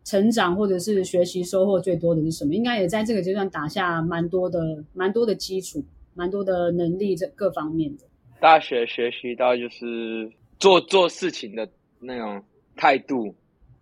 [0.04, 2.54] 成长或者是学习收获最多的是什么？
[2.54, 5.84] 应该也在这个阶段打下蛮多的蛮多的基础，
[6.14, 8.04] 蛮多的能力这各方面的。
[8.40, 11.68] 大学学习到就是做做事情的
[12.00, 12.42] 那种
[12.74, 13.34] 态度，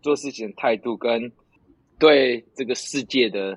[0.03, 1.31] 做事情的态度跟。
[2.01, 3.57] 对这个世界的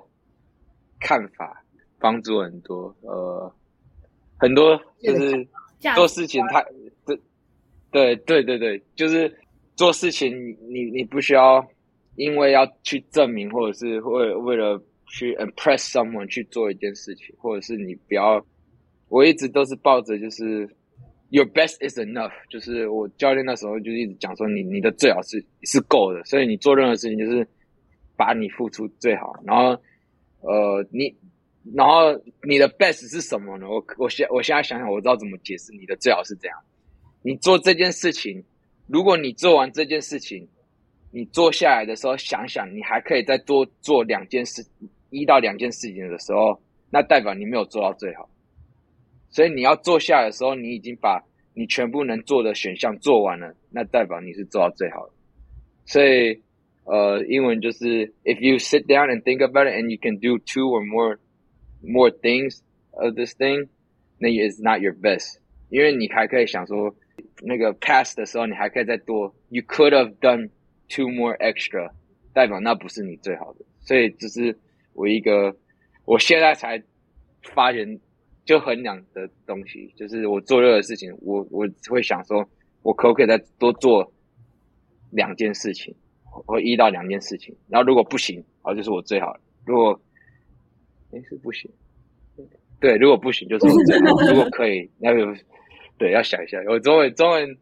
[0.99, 1.63] 看法
[1.97, 3.55] 帮助很多，呃，
[4.37, 5.47] 很多就是
[5.95, 6.61] 做事情太
[7.05, 7.17] 对
[7.89, 9.33] 对对对对，就是
[9.77, 10.37] 做事情
[10.69, 11.65] 你你不需要
[12.17, 14.77] 因为要去证明或者是为为了
[15.07, 18.45] 去 impress someone 去做一件事情，或者是你不要，
[19.07, 20.69] 我一直都是抱着就是
[21.29, 27.47] your best is enough，就是我教练那时候就一直讲说你你的最好是是够的，所以你做任何事情就是。
[28.15, 29.81] 把你付出最好，然后，
[30.41, 31.15] 呃，你，
[31.73, 32.13] 然后
[32.47, 33.67] 你的 best 是什么呢？
[33.67, 36.57] 我我现我现在想想，我知道怎么解释你的最好是这样。
[37.23, 38.43] 你做这件事情，
[38.85, 40.47] 如果你做完这件事情，
[41.11, 44.63] 你坐下来的时候想想，你还可以再多做两件事，
[45.09, 48.29] 一到两件事情的时候，那代表你没有做到最好。
[49.31, 51.23] 所以你要坐下来的时候，你已经把
[51.55, 55.13] 你全部能做的选项做完了，那代表你是做到最好的。
[55.85, 56.42] 所以。
[56.85, 61.17] 呃，英文就是 if you sit down and think about it and you can do two or more
[61.81, 62.59] more things
[62.91, 63.67] of this thing,
[64.19, 65.37] then it's not your best。
[65.69, 66.95] 因为你还可以想说，
[67.41, 69.33] 那个 pass 的时候，你还可以再多。
[69.49, 70.49] You could have done
[70.89, 71.91] two more extra
[72.33, 73.65] 代表那不是你最好的。
[73.81, 74.57] 所以这是
[74.93, 75.55] 我一个
[76.05, 76.83] 我现在才
[77.53, 77.99] 发现
[78.45, 82.47] 就衡量的东西，就是我做任何事情，我我会想说，
[82.81, 84.11] 我可不可以再多做
[85.11, 85.95] 两件事情，
[86.45, 87.55] 或一到两件事情。
[87.67, 89.39] 然后如果不行，哦，就是我最好的。
[89.65, 89.99] 如果
[91.11, 91.69] 哎是不行，
[92.79, 94.33] 对，如果不行就是我最好的。
[94.33, 95.25] 如果可以，那就
[95.97, 96.57] 对，要想一下。
[96.67, 97.57] 我中文中文，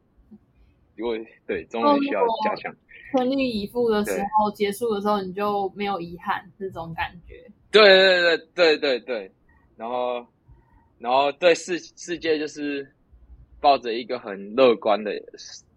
[0.96, 2.76] 如果对中文需要加强。
[3.14, 7.46] 全力以赴的时候，结束的时候你就没有遗憾这种感觉。
[7.70, 9.32] 对对对对对对，
[9.76, 10.26] 然后
[10.98, 12.90] 然后对世世界就是
[13.60, 15.12] 抱着一个很乐观的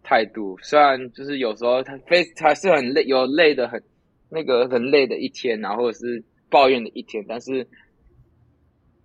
[0.05, 3.83] 态度，虽然就是有时候他非还是很累，有累的很
[4.31, 7.67] 那个很累的一天，然后或者是抱怨的一天，但是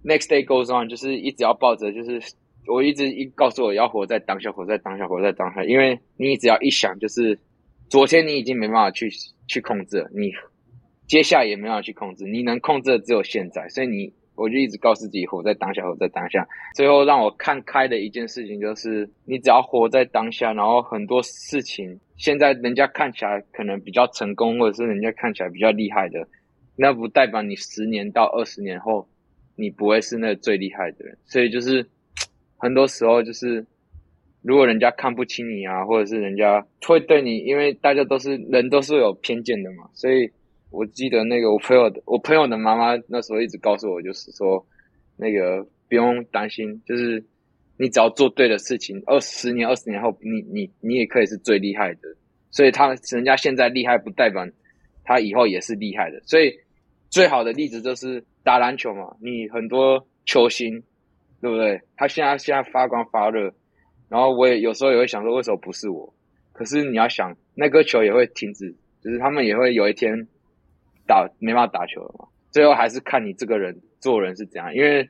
[0.04, 2.22] next day goes on，就是一直要抱着，就是
[2.68, 7.40] 我一直一告诉我要活在当下，活在当下，活在当下，因为你只要一想就是。
[7.90, 9.10] 昨天你已经没办法去
[9.48, 10.32] 去控制了，你
[11.08, 16.48] 接下来也没办法去控制，你能控制的只有现在，所以你我就一直告诉自己活在当下，活在当下。
[16.74, 26.28] 最后让我看开的一件事情就是，你只要活在当下，然后很多事情现在人家看起来可能比较成功，或者是人家看起来比较厉害的，
[26.76, 29.08] 那不代表你十年到二十年后
[29.56, 31.18] 你不会是那最厉害的人。
[31.26, 31.86] 所以就是
[32.58, 33.66] 很多时候就是。
[34.42, 39.90] 如果人家看不起你啊，或者是人家会对你，因为大家都是人，都是有偏见的嘛。
[39.94, 40.32] 所以
[40.72, 44.66] 我记得那个我朋友的，我朋友的妈妈那时候一直告诉我，就是说
[45.18, 47.24] 那个不用担心，就是
[47.78, 52.02] 你只要做对的事情，二十年、二十年后，你你你也可以是最厉害的。
[52.52, 54.48] 所以他人家现在厉害，不代表
[55.04, 56.22] 他以后也是厉害的。
[56.26, 56.54] 所以
[57.10, 60.84] 最好的例子就是打篮球嘛，你很多球星，
[61.42, 61.82] 对不对？
[61.96, 63.54] 他现在现在发光发热。
[64.08, 66.12] 然后我也有时候也会想说，为什么不是我？
[66.52, 70.28] 可是你要想，那个球也会停止，就是他们也会有一天
[71.10, 72.28] 打没办法打球了嘛。
[72.52, 74.72] 最后还是看你这个人做人是怎样。
[74.74, 75.10] 因为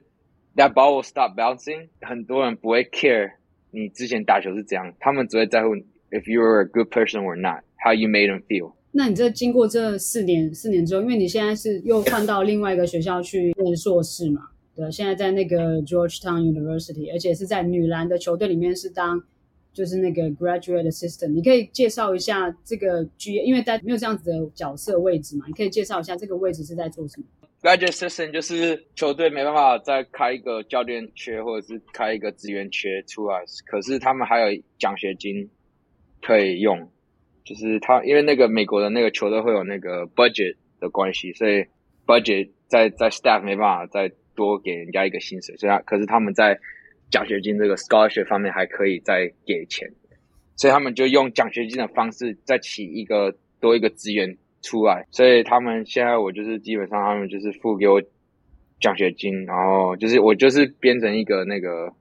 [0.56, 3.34] that ball will stop bouncing，很多人不会 care
[3.72, 5.76] 你之前打球是怎样，他们只会在乎
[6.12, 8.72] if you were a good person or not，how you made them feel。
[8.92, 14.42] 那你这经过这四年四年之后，因为你现在是又换到另外一个学校去念硕士嘛？
[14.76, 19.22] 对，现在在那个 Georgetown University，而且是在女篮的球队里面是当
[19.80, 21.30] 就是那个 graduate assistant。
[21.30, 27.26] 你可以介绍一下这个 G，因为大家没有这样子的角色位置嘛，你可以介绍一下这个位置是在做什么
[27.62, 35.50] ？graduate assistant 就是球队没办法再开一个教练缺或者是开一个资源缺出来，可是他们还有奖学金
[36.22, 36.92] 可以用，
[37.46, 41.66] 就是他因为那个美国的那个球队会有那个 budget 的关系，所以
[42.06, 44.12] budget 在在 staff 没办法再。
[44.36, 46.62] 多给人家一个薪水，所以他可是他们在
[47.10, 49.92] 奖学金这个 scholarship 方面还可以再给钱，
[50.56, 58.02] 所以他们就用奖学金的方式再起一个多一个资源出来，所以他们现在我就是基本上他们就是付给我
[58.80, 61.94] 奖学金，然后就是我就是变成一个那个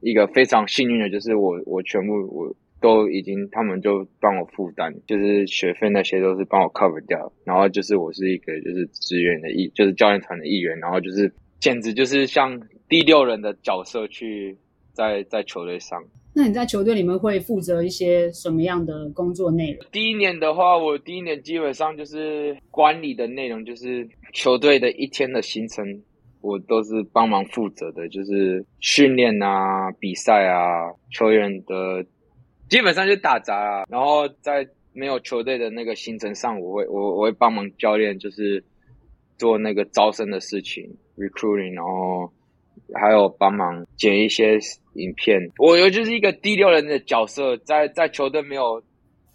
[0.00, 2.54] 一个非常幸运的，就是我我全部我。
[2.82, 12.60] 都已经，他们就帮我负担，就是学费那些都是帮我 cover 掉，然后就是我是一个就是职员的一，就是教练团的一员，然后就是简直就是像
[12.92, 14.54] 第六人的角色去
[14.92, 16.04] 在在球队上。
[16.34, 19.86] 那你在球队里面会负责一些什么样的工作内容？
[19.90, 26.02] 第一年的话，我第一年基本上就是管理的内容，就是球队的一天的行程，
[26.42, 32.04] 我都是帮忙负责的，就是训练啊、比赛啊、球员的。
[32.68, 38.62] 基本上就打杂啊，然后在没有球队的那个行程上，我会我我会帮忙教练，就是
[39.38, 42.30] 做那个招生的事情，recruiting，然后
[42.94, 44.58] 还有帮忙剪一些
[44.94, 45.40] 影片。
[45.58, 48.82] 我有就是一个第六人的角色，在在球队没有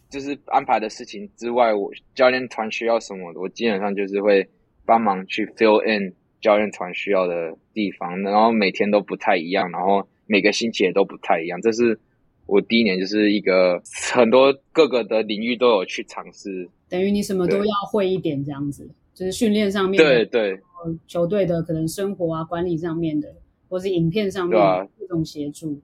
[0.09, 4.47] 就是安排的事情之外，我教练团需要什么，我基本上就是会
[4.85, 11.99] 帮忙去 fill in 教练团需要的地方，然后每天都不太一样，然后每个星期也都不太一样，这是。
[12.49, 13.77] 我第一年就是一个
[14.13, 20.57] 很多各个的领域都有去尝试，等于你什么都要会一点这样子，就是训练上面，对对，
[21.07, 23.35] 球队的可能生活啊、管理上面的，
[23.69, 24.59] 或是影片上面
[24.97, 25.81] 各种协助，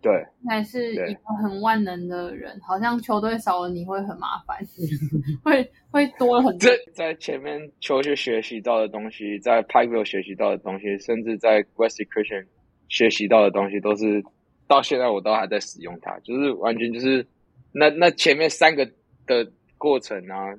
[0.00, 0.12] 对，
[0.48, 4.58] 还是一个很万能的人，好像球队少了你会很麻烦，
[5.42, 6.70] 会会多了很多。
[6.92, 12.46] 在前面球学学习到的东西，在 Pikeville 学习到的东西，甚至在 West Christian
[12.88, 14.22] 学习到的东西，都是。
[14.66, 17.24] 到现在我都还在使用它，就是完全就是
[17.70, 18.90] 那那前面三个
[19.26, 20.54] 的过程啊，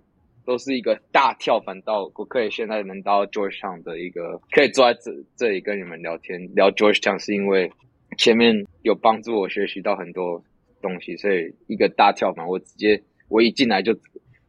[0.46, 7.72] 都是一个大跳反到我可以现在能到 George 强的一个，可以坐在这这里跟你们聊天聊 George 强是因为
[8.18, 10.44] 前面有帮助我学习到很多
[10.82, 13.98] 东西，所以一个大跳板，我直接我一进来就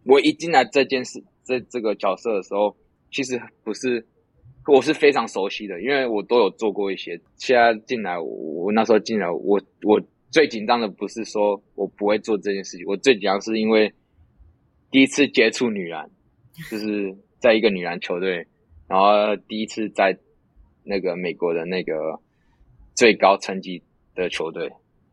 [0.04, 2.76] 我一进来这件事这这个角色的时候，
[3.10, 4.06] 其实不是
[4.66, 7.18] 我是非常熟悉的，因为我都有做过一些。
[7.36, 13.92] 现在进来，我那时候进来，我我最紧张的不是说我不会做这件事情，我最紧张是因为
[14.96, 16.08] 第一次接触女篮，
[16.70, 18.46] 就是在一个女篮球队，
[18.88, 20.16] 然后第一次在
[20.84, 21.92] 那个美国的那个
[22.94, 23.82] 最高层级
[24.14, 24.72] 的球队。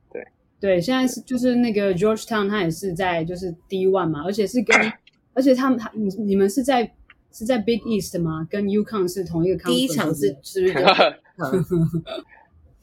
[0.10, 0.24] 对
[0.62, 4.74] 对，现在是就是那个 Georgetown，他也是在就是 D one 嘛，而且是跟，
[5.36, 6.90] 而且他们他你你们是在
[7.34, 8.48] 是在 Big East 吗？
[8.50, 10.76] 跟 UConn 是同一个 conference 第一场是是不是？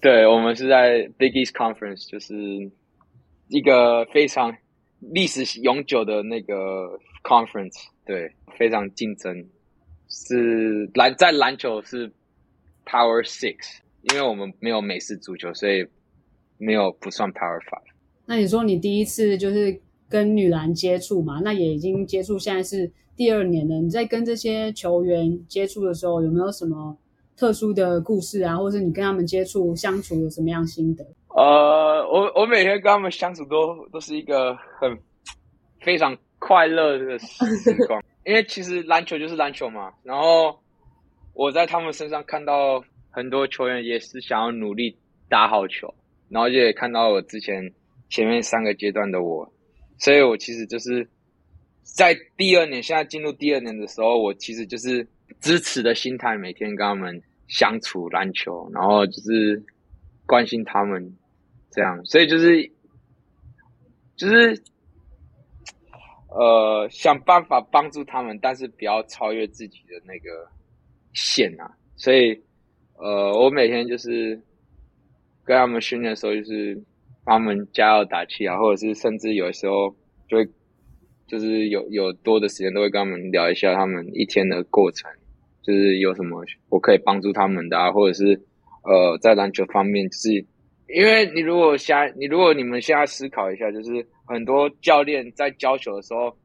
[0.03, 2.34] 对，我们是在 Big East Conference，就是
[3.48, 4.55] 一个非常
[5.01, 9.46] 历史永久的那个 conference，对，非常竞争，
[10.09, 12.12] 是篮在篮球是
[12.84, 15.86] Power Six，因为我们没有美式足球，所以
[16.59, 17.82] 没有不算 Power Five。
[18.26, 21.40] 那你说你第一次就是跟女篮接触嘛？
[21.42, 23.80] 那也已经接触，现在是第二年了。
[23.80, 26.96] 你在跟这些球员接触的时候，有没有什么
[27.36, 28.57] 特殊的故事啊？
[28.57, 31.05] 或者是你跟他们接触相处有什么样心得？
[31.33, 34.99] 呃，我我每天跟他们相处都都是一个很
[35.81, 37.47] 非常快乐的时
[37.87, 39.93] 光， 因为其实篮球就是篮球嘛。
[40.03, 40.61] 然后
[41.33, 45.95] 我在他们身上看到很多球员也是想要努力打好球，
[46.28, 47.72] 然后也看到我之前
[48.09, 49.53] 前面三个阶段的我，
[49.99, 51.09] 所以我其实就是
[51.85, 55.07] 在第二年，现在进入第二年的时候，我其实就是
[55.41, 59.62] 支持的心态，每天跟他们相处篮球，然后就是
[60.26, 61.16] 关心他们。
[61.71, 62.68] 这样，所以就是
[64.16, 64.61] 就是
[66.29, 70.49] 呃，想办法帮助他们，但是不要超越自己的那个
[71.12, 71.71] 线啊。
[71.97, 72.43] 所以
[72.97, 74.41] 呃，我每天就是
[75.45, 76.83] 跟他们训练的时候，就是
[77.25, 79.95] 帮他们加油打气啊，或者是甚至有时候
[80.29, 80.49] 就会
[81.29, 85.09] 就是有有多的时间，都会跟他们聊一下他们一天的过程，
[85.62, 88.43] 就是有什么我可以帮助他们的啊，或者是
[88.83, 90.45] 呃，在篮球方面就是。
[90.95, 96.36] 因为你如果现你如果你们现在思考一下，就是很多教练在教球的时候，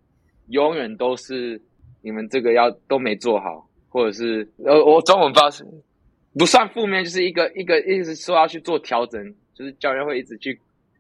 [0.48, 1.62] 永远都是
[2.02, 5.50] 你们这个要都没做好，或者是呃，我中文不知道
[6.38, 10.60] 不算负面，就是一个一个一直说要去做调整，就是教练会一直去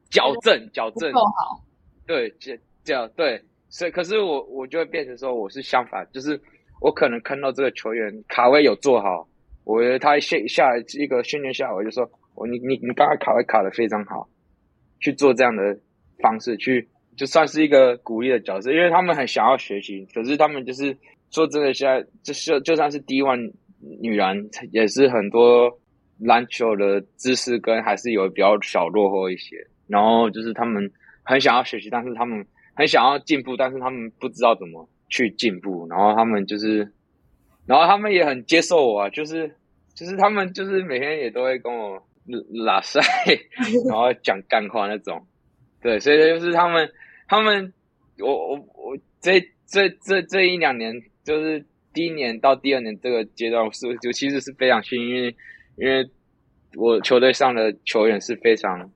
[0.10, 1.62] 矫正矫正，做好，
[2.08, 6.40] 对，这这样对，所以可是我我就会变成说我是相反，就是
[6.82, 9.28] 我可能看到这个球员卡位有做好，
[9.66, 12.10] 我觉得他下下来一个训练下来，我就说。
[12.36, 14.28] 我你你你刚才卡位卡的非常好，
[15.00, 15.80] 去做这样的
[16.20, 20.98] 方式去，就算是一个鼓励的角色，因为他们很想要学习，可是他们就是
[21.32, 23.40] 说真的，现在就是就算是第一万
[24.02, 24.38] 女篮，
[24.72, 25.80] 也是很多
[26.20, 29.56] 篮球的知识跟还是有比较小落后一些，
[29.88, 30.92] 然后就是他们
[31.24, 36.92] 很想要学习，但是他们很想要进步，但是他们不知道怎么去进步，然后他们就是，
[37.66, 39.56] 然后他们也很接受我啊，就是
[39.94, 42.04] 就是他们就是每天也都会跟我。
[42.66, 43.00] 拉塞，
[43.88, 45.26] 然后讲干话那种，
[45.82, 46.92] 对，所以就是他们，
[47.28, 47.74] 他们，
[48.20, 51.64] 我我我这这这这一两年，就是
[51.94, 55.36] 第一年到第二年这个阶段，是就其实是非常幸运，
[55.78, 56.10] 因为
[56.76, 58.92] 我球队上的球员是非常，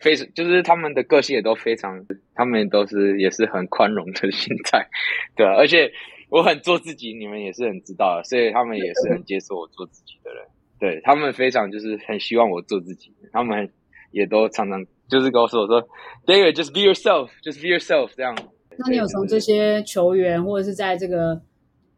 [0.00, 4.88] 非常就是他们的个性也都非常，他们都是也是很宽容的心态，
[5.36, 5.92] 对，而且
[6.28, 10.44] 我很做自己，你们也是很知道的，所以他们也是很接受我做自己的人。
[10.82, 13.70] 对他们非常就是很希望我做自己，他们
[14.10, 15.80] 也都常常就是跟我说：“我说
[16.26, 18.36] ，David，just be yourself，just be yourself。”这样。
[18.76, 21.40] 那你有从这些球员或者是在这个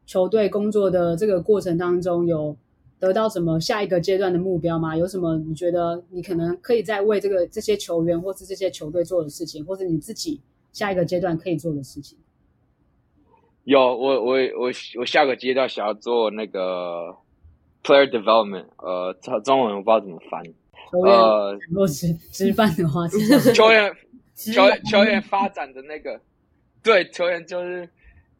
[0.04, 2.54] 球队工作的这个过程当中，有
[3.00, 4.94] 得到什么下一个阶段的目标吗？
[4.94, 12.18] 有什么你觉得你可能可以在为这个这些球员或是这些球队做的事情，或者你自己下一个阶段可以做的事情？
[13.64, 17.16] 有，我我我我下个阶段想要做那个。
[17.84, 20.42] Player development，呃，中中文我不知道怎么翻。
[20.92, 23.06] 呃，如果吃吃饭的话，
[23.54, 23.94] 球员
[24.34, 26.18] 球员球员发展的那个，
[26.82, 27.86] 对，球员就是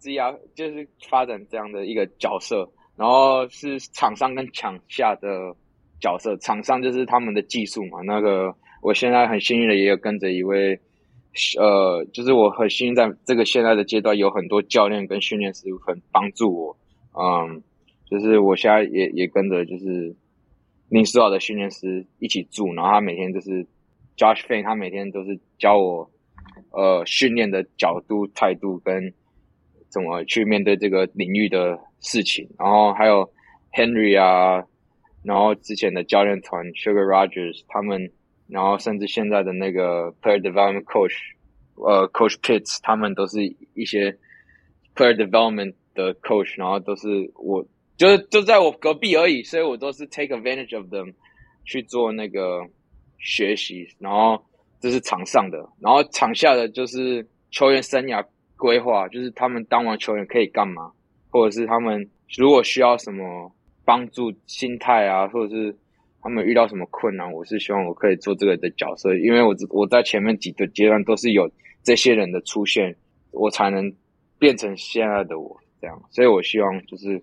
[0.01, 2.67] 只要就是发展这样的一个角色，
[2.97, 5.29] 然后是场上跟场下的
[6.01, 6.35] 角色。
[6.39, 8.01] 场上就是他们的技术嘛。
[8.03, 10.81] 那个我现在很幸运的也有跟着一位，
[11.59, 16.77] 呃，就是我很幸运在这个现在的阶段有很多教练跟训练师很帮助我，
[17.13, 17.63] 嗯。
[18.11, 20.15] 就是我现在也也跟着就是
[20.89, 23.67] 林书豪的训练师一起住，然后他每天就是
[24.17, 26.11] Josh Fan，他每天都是教我
[26.71, 29.13] 呃训练的角度、态度跟
[29.89, 32.49] 怎么去面对这个领域的事情。
[32.59, 33.33] 然后还有
[33.73, 34.65] Henry 啊，
[35.23, 38.13] 然后之前的教练团 Sugar Rogers 他们，
[38.47, 41.17] 然后甚至现在的那个 Player Development Coach
[41.77, 43.43] 呃 Coach Pitts，他们都是
[43.75, 44.19] 一些
[44.95, 51.15] player development 的 coach，然后都是我就是就在我隔壁而已，所以我都是 take advantage of them
[51.65, 52.67] 去做那个
[53.19, 54.45] 学习，然后
[54.81, 58.25] 这是场上的，然后场下的就是球员生涯
[58.57, 60.93] 规划，就是他们当完球员可以干嘛，
[61.31, 63.53] 或者是他们如果需要什么
[63.85, 65.77] 帮助心态啊，或者是
[66.21, 71.51] 他们遇到什么困难，我是希望我可以做这个的角色，因为我我在前面几个阶段都是有
[71.83, 72.97] 这些人的出现，
[73.31, 73.93] 我才能
[74.39, 77.23] 变成现在的我这样，所以我希望就是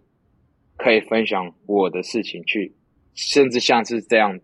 [0.81, 2.73] 可以分享我的事情，去
[3.13, 4.39] 甚至像是这样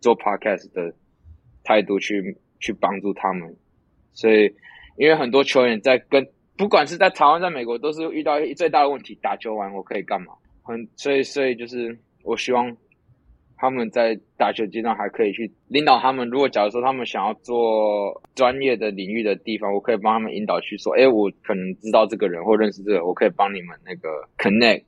[0.00, 0.94] 做 podcast 的
[1.64, 3.56] 态度去去帮助他们，
[4.12, 4.54] 所以
[4.96, 6.26] 因为很多球员在跟
[6.56, 10.32] 不管是在台湾在美国都是遇到最大的问题，打球完我可以干嘛？
[10.62, 12.76] 很所以所以就是我希望。
[13.64, 16.28] 他们在打球阶段还可以去领导他们。
[16.28, 24.82] 如果假如说他们想要做专业的领域的地方，我可以帮他们引导去说：“哎，我可能知道这个人或认识这个，我可以帮你们那个 connect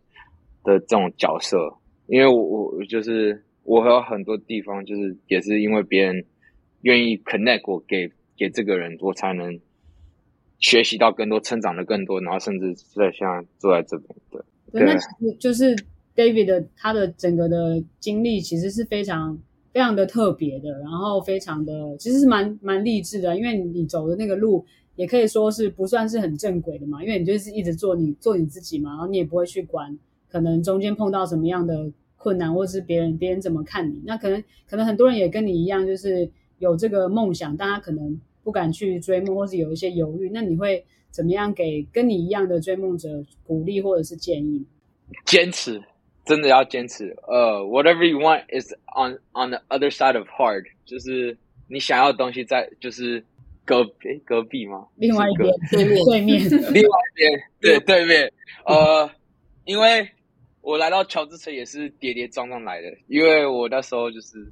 [0.65, 1.77] 的这种角色。”
[2.09, 6.25] 因为我我就是我还有很多地方就是也是因为别人
[6.81, 9.61] 愿意 connect 我给给这个人，我才能
[10.59, 14.09] 学习到更多，成长的更多，然后甚至在现在坐在这边。
[14.31, 14.43] 对，
[14.73, 15.77] 那其实就是。
[16.17, 19.37] David 的他的整个的经历其实是非常
[19.73, 29.99] 非常的特别的，然后非常的其实是蛮蛮励志的，因为你走的那个路也可以说是不算是很正轨的嘛，因为你就是一直做你做你自己嘛，然后你也不会去管
[30.35, 36.28] 可能中间碰到什么样的困难，或者是别人别人怎么看你，那可能可能很多人也跟你一样，就是
[36.59, 44.66] 有这个梦想，但他可能不敢去追梦，或是有一些犹豫，那你会怎么样给跟你一样的追梦者鼓励或者是建议？
[45.24, 45.80] 坚持。
[46.26, 47.14] 真的要坚持。
[47.28, 51.37] 呃，whatever you want is on on the other side of hard，就是
[51.68, 53.22] 你想要的东西在就是
[53.62, 54.87] 隔壁隔壁吗？
[54.97, 56.39] 另外一边对面对面，
[56.72, 58.32] 另外一边对对面。
[58.64, 59.11] 呃，
[59.66, 60.09] 因为
[60.65, 64.51] 我来到乔治城也是跌跌撞撞来的，因为我那时候就是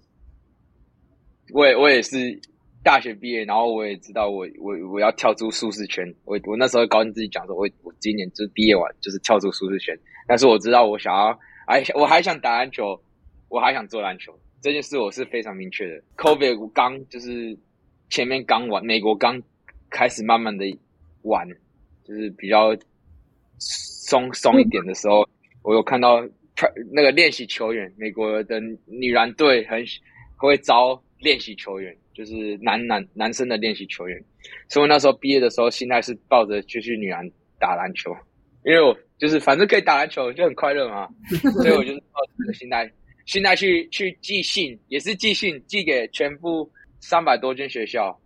[1.55, 2.39] 我也我也是
[2.85, 6.15] 大学毕业，然后我也知道我我我要跳出舒适圈。
[6.25, 9.99] 我我那时候告诉自己讲说，我我今年就毕业完就是跳出舒适圈，
[10.29, 11.39] 但是我知道我想要。
[11.65, 13.01] 哎我还想打篮球，
[13.49, 16.03] 我还想做篮球，这件事我是非常明确的。
[16.17, 17.57] Covid 刚就是
[18.11, 19.41] 前面刚完，美国刚
[19.89, 20.67] 开始慢慢的
[21.23, 21.49] 玩，
[22.05, 22.77] 就是比较
[23.61, 25.27] 松松一点的时候，
[25.63, 26.23] 我有看到
[26.93, 29.85] 那个练习球员，美国的女篮队很
[30.37, 34.23] 会招练习球员，就是男男男生的练习球员。
[34.69, 38.15] 所以我那时候毕业的时候，心态是抱着就去女篮打篮球，
[38.65, 38.97] 因为我。
[39.19, 41.09] 就是反正可以打篮球就很快乐嘛，
[41.63, 42.91] 所以我就是抱着这个心态，
[43.25, 48.21] 心态去去寄信，也是寄信寄给全部三百多间学校。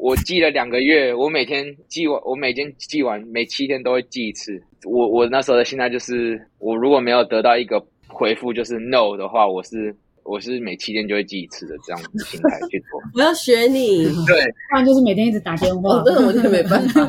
[0.00, 4.60] 我寄了两个月，我每天寄完，我每天寄完，每七天都会寄一次。
[4.84, 9.94] 我我那时候的心态就是，我如果没有得到一个回复就是 no 的话，我是
[10.24, 13.00] 我是每七天就会寄一次的这样的心态去做。
[13.14, 17.00] 我要学你，对，不然就是每天一直打电话，那我就没办法。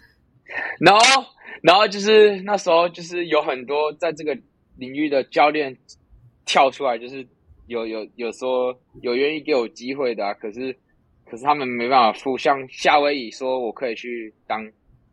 [0.80, 1.24] 然后。
[1.62, 4.34] 然后就是那时候，就是有很多在这个
[4.78, 5.76] 领域的教练
[6.46, 7.26] 跳出来，就是
[7.66, 10.74] 有有有说有愿意给我机会的，可是
[11.30, 12.36] 可是他们没办法付。
[12.36, 14.70] 像夏威夷说我可以去当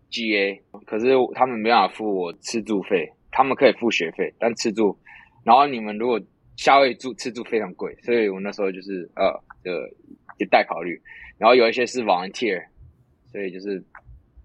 [0.09, 4.97] GA，可是他们没办法付我吃住费，他们可以付学费，但吃住。
[5.43, 6.19] 然后你们如果
[6.55, 9.27] 夏威夷住吃住非常贵，所以我那时候就是呃
[9.63, 9.89] 呃
[10.39, 10.99] 也待考虑。
[11.37, 12.63] 然后有一些是 volunteer，
[13.31, 13.83] 所以就是。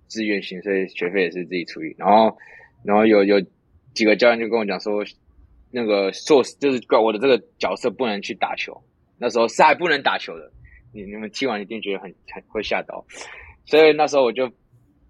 [0.08, 1.80] 自愿型，所以学费也是自己出。
[1.96, 2.36] 然后，
[2.84, 3.40] 然后有有
[3.94, 5.02] 几个教练就跟我讲说，
[5.70, 8.78] 那个做就是怪我的这个角色不能去打球。
[9.16, 10.52] 那时候是还不能打球的，
[10.92, 13.04] 你你们听完一定觉得很很会吓到。
[13.64, 14.50] 所以那时候我就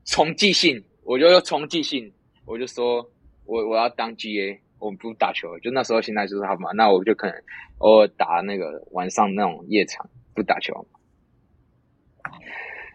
[0.05, 2.13] 重寄信，我就又重寄信，
[2.45, 3.11] 我就说
[3.45, 5.59] 我我要当 GA，我不打球。
[5.61, 7.37] 就那时候现在就是好嘛，那我就可能
[7.79, 10.87] 偶尔打那个晚上那种夜场，不打球。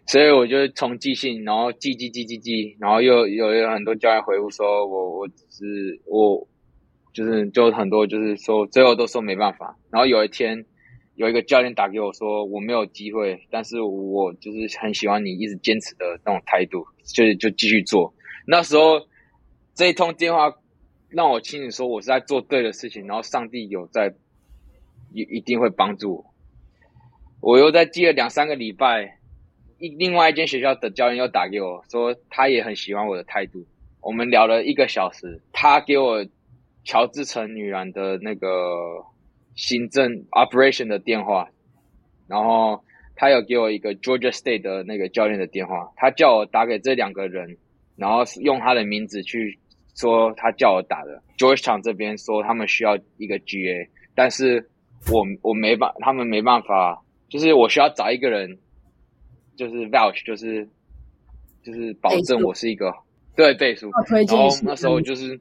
[0.05, 6.47] 所以我就从寄信，然后叽叽叽叽叽，然后又有有很多教练回复说，我我只是我
[7.11, 9.77] 就是就很多就是说最后都说没办法。
[9.91, 10.63] 然后有一天
[11.17, 18.13] 有一个教练打给我说我没有机会，但是我就是很喜欢你一直坚持的那种态度，就就继续做。
[18.45, 19.01] 那时候
[19.73, 20.53] 这一通电话
[21.09, 24.13] 让我清醒说我是在做对的事情，然后上帝有在
[25.11, 26.33] 一一定会帮助我。
[27.41, 29.17] 我又在寄了两三个礼拜。
[29.79, 33.63] 一另外一间学校的教练又打给我说，他也很喜欢我的态度。
[34.01, 36.25] 我们聊了一个小时，他给我
[36.83, 38.47] 乔治城女篮的那个
[39.57, 41.49] 行政 operation 的电话，
[42.27, 42.83] 然后
[43.15, 47.57] 他有给我一个 Georgia State 的那个教练的电话，他叫我打给这两个人，
[47.95, 49.59] 然后是用他的名字去
[49.95, 51.23] 说他叫我打的。
[51.39, 54.69] Georgetown 这边说他们需要一个 GA，但是
[55.11, 58.59] 我我没办，他们没办法，就是我需要找一个人，
[59.57, 60.69] 就是 vouch，就是
[61.63, 62.93] 就是保证我是一个
[63.35, 65.39] 对背书，然后那时候就是。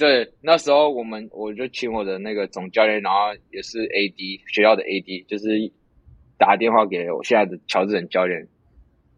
[0.00, 3.18] 对，那时候我们我就请我的那个总教练，然后
[3.52, 5.70] 也是 AD 学校的 AD，就是
[6.38, 8.48] 打电话给我现在的乔治人教练，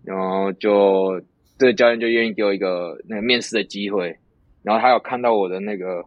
[0.03, 1.23] 然后就
[1.57, 4.17] 这个教练就愿意给我一个那个面试的机会，
[4.65, 6.05] 然后他有看到我的那个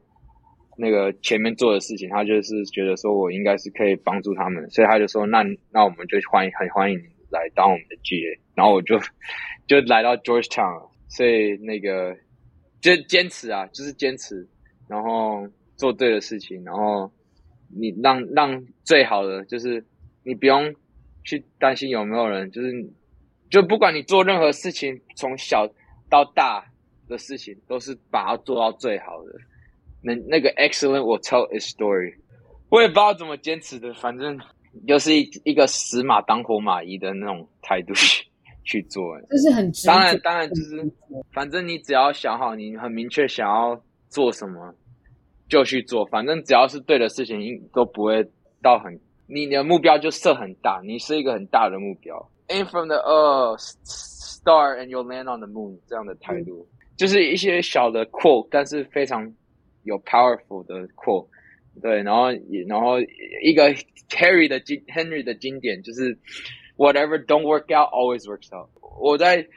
[0.77, 8.99] 那个前面做的事情，他就是觉得说我应该是可以帮助他们，所以他就说那那我们就欢迎很欢迎你来当我们的 GA，然后我就
[9.67, 12.13] 就来到 Georgetown，所以那个
[12.81, 14.45] 就坚持啊，就是坚持。
[14.87, 17.11] 然后做对的事情，然后
[17.75, 19.83] 你让让最好的就是
[20.23, 20.73] 你不用
[21.23, 22.71] 去担心有没有人，就是
[23.49, 25.67] 就不管你做任何事情，从小
[26.09, 26.65] 到大
[27.07, 29.31] 的事情，都是把它做到最好的。
[30.01, 32.13] 那那个 excellent will tell a story，
[32.69, 34.39] 我也不知道怎么坚持的，反正
[34.87, 38.25] 就是一一个死马当活马医的那种态度去
[38.63, 39.19] 去做。
[39.21, 40.91] 就是很直当然当然就是，
[41.33, 43.81] 反正你只要想好，你很明确想要。
[44.09, 44.73] 做什么
[45.47, 48.27] 就去做，反正只要是对的事情，都不会
[48.61, 52.31] 到很你的目标就设很大，你是一个很大的目标。
[52.47, 59.33] Aim from the earth, star and you'll land on the moon 这样的态度，就是一些小的 quote，但是非常
[59.83, 61.27] 有 powerful 的 quote。
[61.81, 62.31] 对，然后
[62.67, 62.99] 然后
[63.43, 63.73] 一个
[64.09, 66.17] Harry 的经 Henry 的经典就是
[66.77, 68.69] Whatever don't work out always works out。
[68.99, 69.47] 我在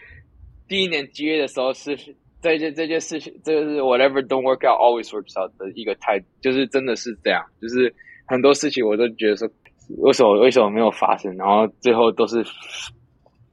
[0.66, 1.96] 第一年 G A 的时候是。
[2.40, 7.92] 这件这件事情，这个是 whatever don't work out always works out 的一个态度，就是真的是这样，就是
[8.26, 9.48] 很多事情我都觉得说，
[9.98, 12.44] 为什么为什么没有发生，然后最后都是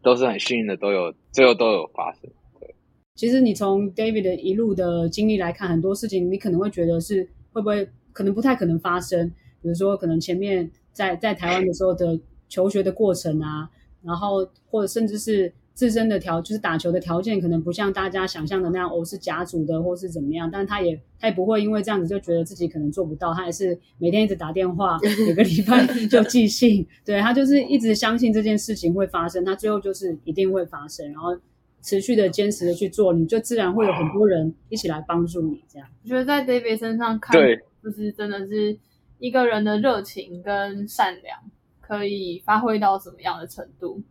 [0.03, 2.29] 都是很幸运的，都有最后都有发生。
[2.59, 2.75] 对，
[3.15, 9.27] 其实你从 David 的一路的经历来看，很多事情你可能会觉得是会不会可能不太可能发生，
[9.61, 12.19] 比如说可能前面在在台湾的时候的
[12.49, 13.67] 求学的过程啊，
[14.03, 15.51] 然后或者甚至是。
[15.75, 24.97] 自身的条就是打球的条件可能不像大家想象的那样，哦是甲组的或是怎么样，但他也他 也不会因为这样子就觉得自己可能做不到，他也是每天一直打电话，
[25.27, 31.37] 每个礼拜就寄信，对他就是一直相信这件事情会发生，他最后就是一定会发生，然后
[31.81, 35.61] 持续的坚持的去做，你就自然会有很多人一起来帮助你。
[35.67, 37.37] 这样，我觉得在 David 身上看，
[37.83, 38.77] 就是真的是
[39.19, 41.37] 一个人的热情跟善良
[41.81, 44.01] 可以发挥到什么样的程度。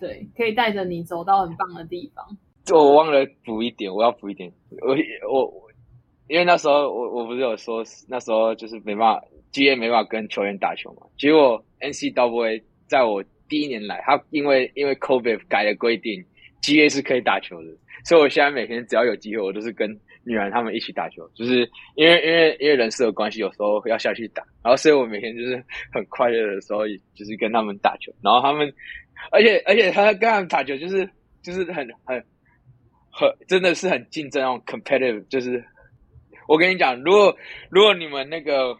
[0.00, 2.24] 对，可以带着你走到很棒的地方。
[2.64, 4.50] 就我忘了补一点，我要补一点。
[5.30, 5.70] 我我
[6.28, 11.06] 因为那时候我我不是有说那时候就是没办法，G A 没办法跟球员打球嘛。
[11.18, 16.24] 结果 N C W A 在我第一年来，他因为因为 COVID 改了规定
[16.62, 17.68] ，G A 是可以打球的，
[18.04, 19.98] 所以我现在每天只要有机会，我都是跟
[20.30, 25.62] 女儿他们一起打球，就是因为因为因为人事的关系，有时候要下去打，然后所以我每天就是
[25.92, 28.72] 很快乐的时候，就是跟他们打球，然后他们。
[29.30, 31.06] 而且而且他跟他们打球就是
[31.42, 32.24] 就是很很
[33.12, 35.62] 很真的是很竞争那种 competitive，就是
[36.48, 37.36] 我跟你讲，如果
[37.68, 38.74] 如果你们那个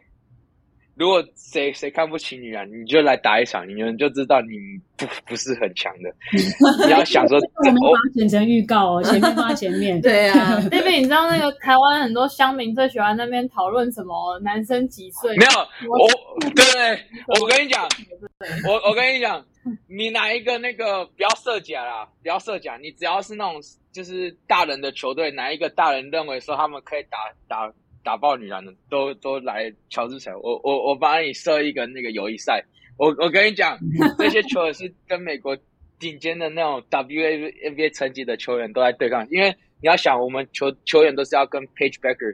[1.00, 4.50] 如果谁谁看不起你啊，你就来打一场，你们就知道你
[4.98, 6.12] 不不是很强的。
[6.84, 9.98] 你要想说，我们把它剪成预告哦， 前面放在前面。
[10.02, 15.34] 对啊， 那边你知道那个台湾很多乡民最喜欢那边讨论什么男生几岁？
[15.38, 15.50] 没有，
[15.88, 16.06] 我
[16.54, 17.00] 对，
[17.40, 17.88] 我跟你讲，
[18.68, 19.42] 我我跟你讲。
[19.86, 22.78] 你拿一个那个不要设假啦，不要设假。
[22.78, 23.60] 你只要是那种
[23.92, 27.70] 就是大人的球队，哪一个大人认为说他们可以打打
[28.02, 30.32] 打爆女篮的，都都来乔治城。
[30.42, 32.64] 我我我帮你设一个那个友谊赛。
[32.96, 33.78] 我我跟你讲，
[34.18, 35.56] 这些球员是跟美国
[35.98, 39.26] 顶尖的那种 WNBA 层级的球员都在对抗。
[39.30, 42.32] 因为你要想，我们球球员都是要跟 Page Becker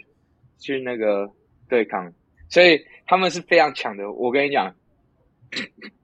[0.59, 1.31] 去那个
[1.69, 2.13] 对抗，
[2.49, 4.11] 所以他们是非常强的。
[4.11, 4.75] 我跟你讲。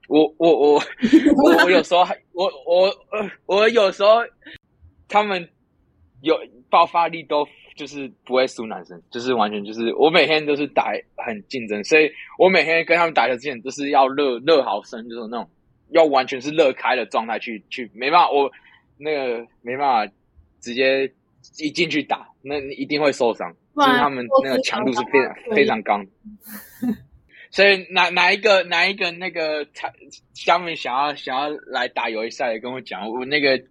[0.09, 4.19] 我我我我我有时候还我我呃我有时候
[5.09, 5.49] 他们
[6.21, 6.39] 有
[6.73, 7.47] 爆发力都
[7.77, 15.51] 就是不会输男生，就是完全就是我每天都是打很竞争，所以我每天跟他们打球之前都是要热热好身，就是那种
[15.91, 18.51] 要完全是热开的状态去去，没办法我
[18.97, 20.13] 那个没办法
[20.63, 21.13] 直接
[21.59, 26.01] 一进去打，那你一定会受伤，就是他们那个强度是非常非常高。
[27.51, 29.93] 所以哪哪一个哪一个那个他
[30.47, 33.63] 他们想要想要来打友谊赛，跟我讲，我那个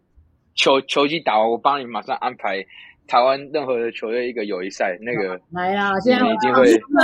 [0.54, 2.64] 球球季打完，我帮你马上安排
[3.12, 4.98] 台湾任何的球队一个友谊赛。
[5.02, 6.64] 那个来啦，现在一定会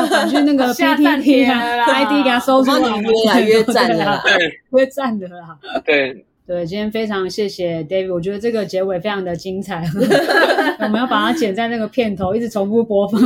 [0.10, 4.22] 赶去那个 PTT 啊，ID 给他搜出来，约啊约战的
[4.72, 5.60] 约战的啦。
[5.86, 9.84] 对，对，今天非常谢谢 David，我觉得这个结尾非常的精彩，
[10.80, 13.20] 我们要把它剪在那个片头，一直重复播放，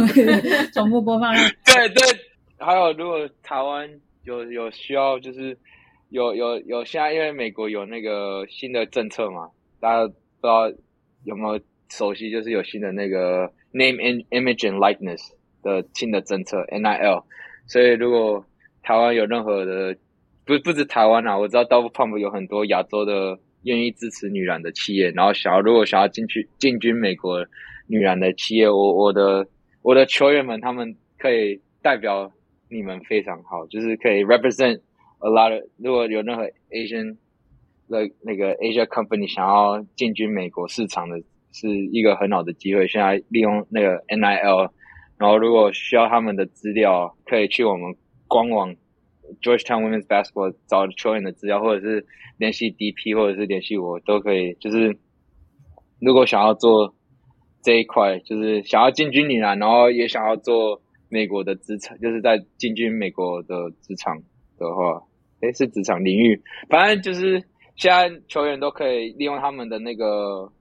[0.73, 1.35] 重复播放。
[1.35, 2.03] 对对，
[2.57, 3.87] 还有如果台湾
[4.23, 5.55] 有有需要，就是
[6.09, 10.67] 有有有，现在因为美国有那个新的政策嘛，大家不知道
[11.25, 11.59] 有没有
[11.91, 15.31] 熟悉，就是有新的那个 name and image and likeness
[15.61, 17.23] 的新的政策 NIL，
[17.67, 18.45] 所以如果
[18.81, 19.95] 台湾有任何的。
[20.43, 27.45] 不不止台湾啊，我知道 Double Pump 有很多亚洲的愿意支持女篮的企业，然后想要如果想要进去进军美国
[27.87, 29.47] 女篮的企业，我我的
[29.83, 32.31] 我的球员们他们可以代表
[32.69, 34.81] 你们非常好，就是可以 represent
[35.19, 37.17] a lot of 如果有任何 Asian
[37.87, 41.21] 的那个 Asia company 想要进军美国市场的，
[41.51, 42.87] 是一个很好的机会。
[42.87, 44.69] 现在利用那个 NIL，
[45.17, 47.95] 然后如果需要他们的资料，可以去我们
[48.27, 48.75] 官网。
[49.41, 52.05] Georgetown Women's Basketball 找球员的资料，或者是
[52.37, 54.55] 联系 DP，或者是联系我，都可以。
[54.55, 54.97] 就是
[56.01, 56.93] 如果想要做
[57.63, 64.17] 这一块，就是想要进军女篮，然后也想要做美国的职场，就是在进军美国的职场
[64.57, 65.01] 的话，
[65.39, 66.41] 诶，是职场领域。
[66.67, 67.41] 反正就是
[67.77, 70.51] 现在球员都可以利用他们的那个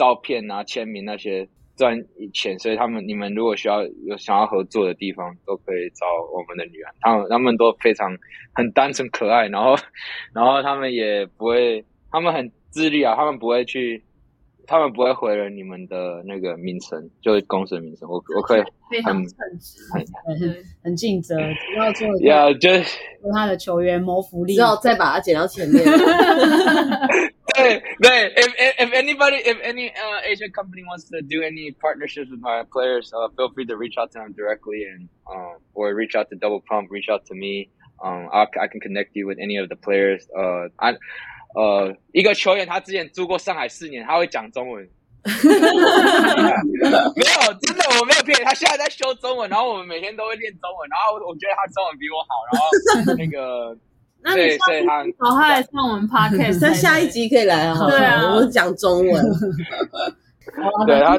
[0.00, 1.46] 照片啊、签名那些。
[1.76, 1.96] 赚
[2.34, 6.92] 钱，所以他们你们如果需要有想要合作的地方，都可以找我们的女儿。
[7.00, 8.14] 他们他们都非常
[8.52, 9.74] 很单纯可爱，然后
[10.34, 14.04] 然后他们也不会，他们很自律啊，他们不会去，
[14.66, 18.06] 他们不会毁了你们的那个名声，就是公司的名声。
[18.06, 20.04] 我我可以非常称职，很
[20.38, 21.34] 很很尽责，
[21.72, 25.82] 不要做要就是为他的球员谋福利，之后再把它剪到前面。
[27.55, 32.63] 对对，if if anybody if any uh Asian company wants to do any partnerships with my
[32.71, 36.27] players, uh, feel free to reach out to them directly and um or reach out
[36.29, 37.69] to Double Pump, reach out to me.
[38.03, 40.27] Um, I I can connect you with any of the players.
[40.35, 40.97] Uh, I
[41.55, 44.89] 呃，一个球员他之前住过上海四年，他会讲中文。
[45.23, 45.31] 没
[47.23, 52.69] 有，真的我没有骗你，他现在在修中文，然后我们每天都会练中文，然后我觉得他中文比我好，然后
[53.17, 53.77] 那个。
[54.22, 57.78] 那你下次好，他来上我们 podcast，他下一集可以来啊。
[57.88, 59.24] 对啊，我讲中文。
[60.86, 61.16] 对他，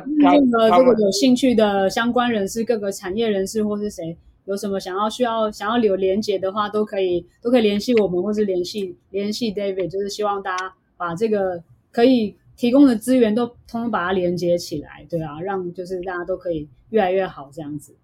[0.70, 17.96] 他如果有兴趣的相关人士、各个产业人士或是谁，有什么想要需要想要留连接的话，都可以都可以联系我们，或是联系联系 David，就是希望大家把这个可以提供的资源都通通把它连接起来，对啊，让就是大家都可以越来越好这样子。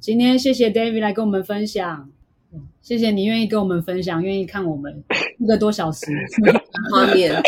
[0.00, 2.10] 今天谢谢 David 来跟我们分享。
[2.80, 5.02] 谢谢你愿意跟我们分享，愿意看我们
[5.38, 6.06] 一个多小时
[6.90, 7.34] 画面。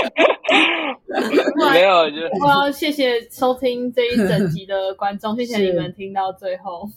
[1.72, 1.96] 没有，
[2.40, 6.88] 我要谢谢收听这一整集的观众， 谢谢你们听到最后。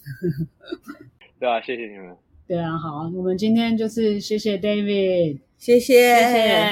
[1.40, 2.14] 对啊，谢谢你们。
[2.46, 6.70] 对啊，好，我们今天就是谢谢 David，谢谢，谢谢。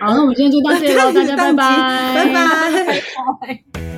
[0.00, 3.93] 好，那我们今天就到这里了，大家拜拜，拜拜。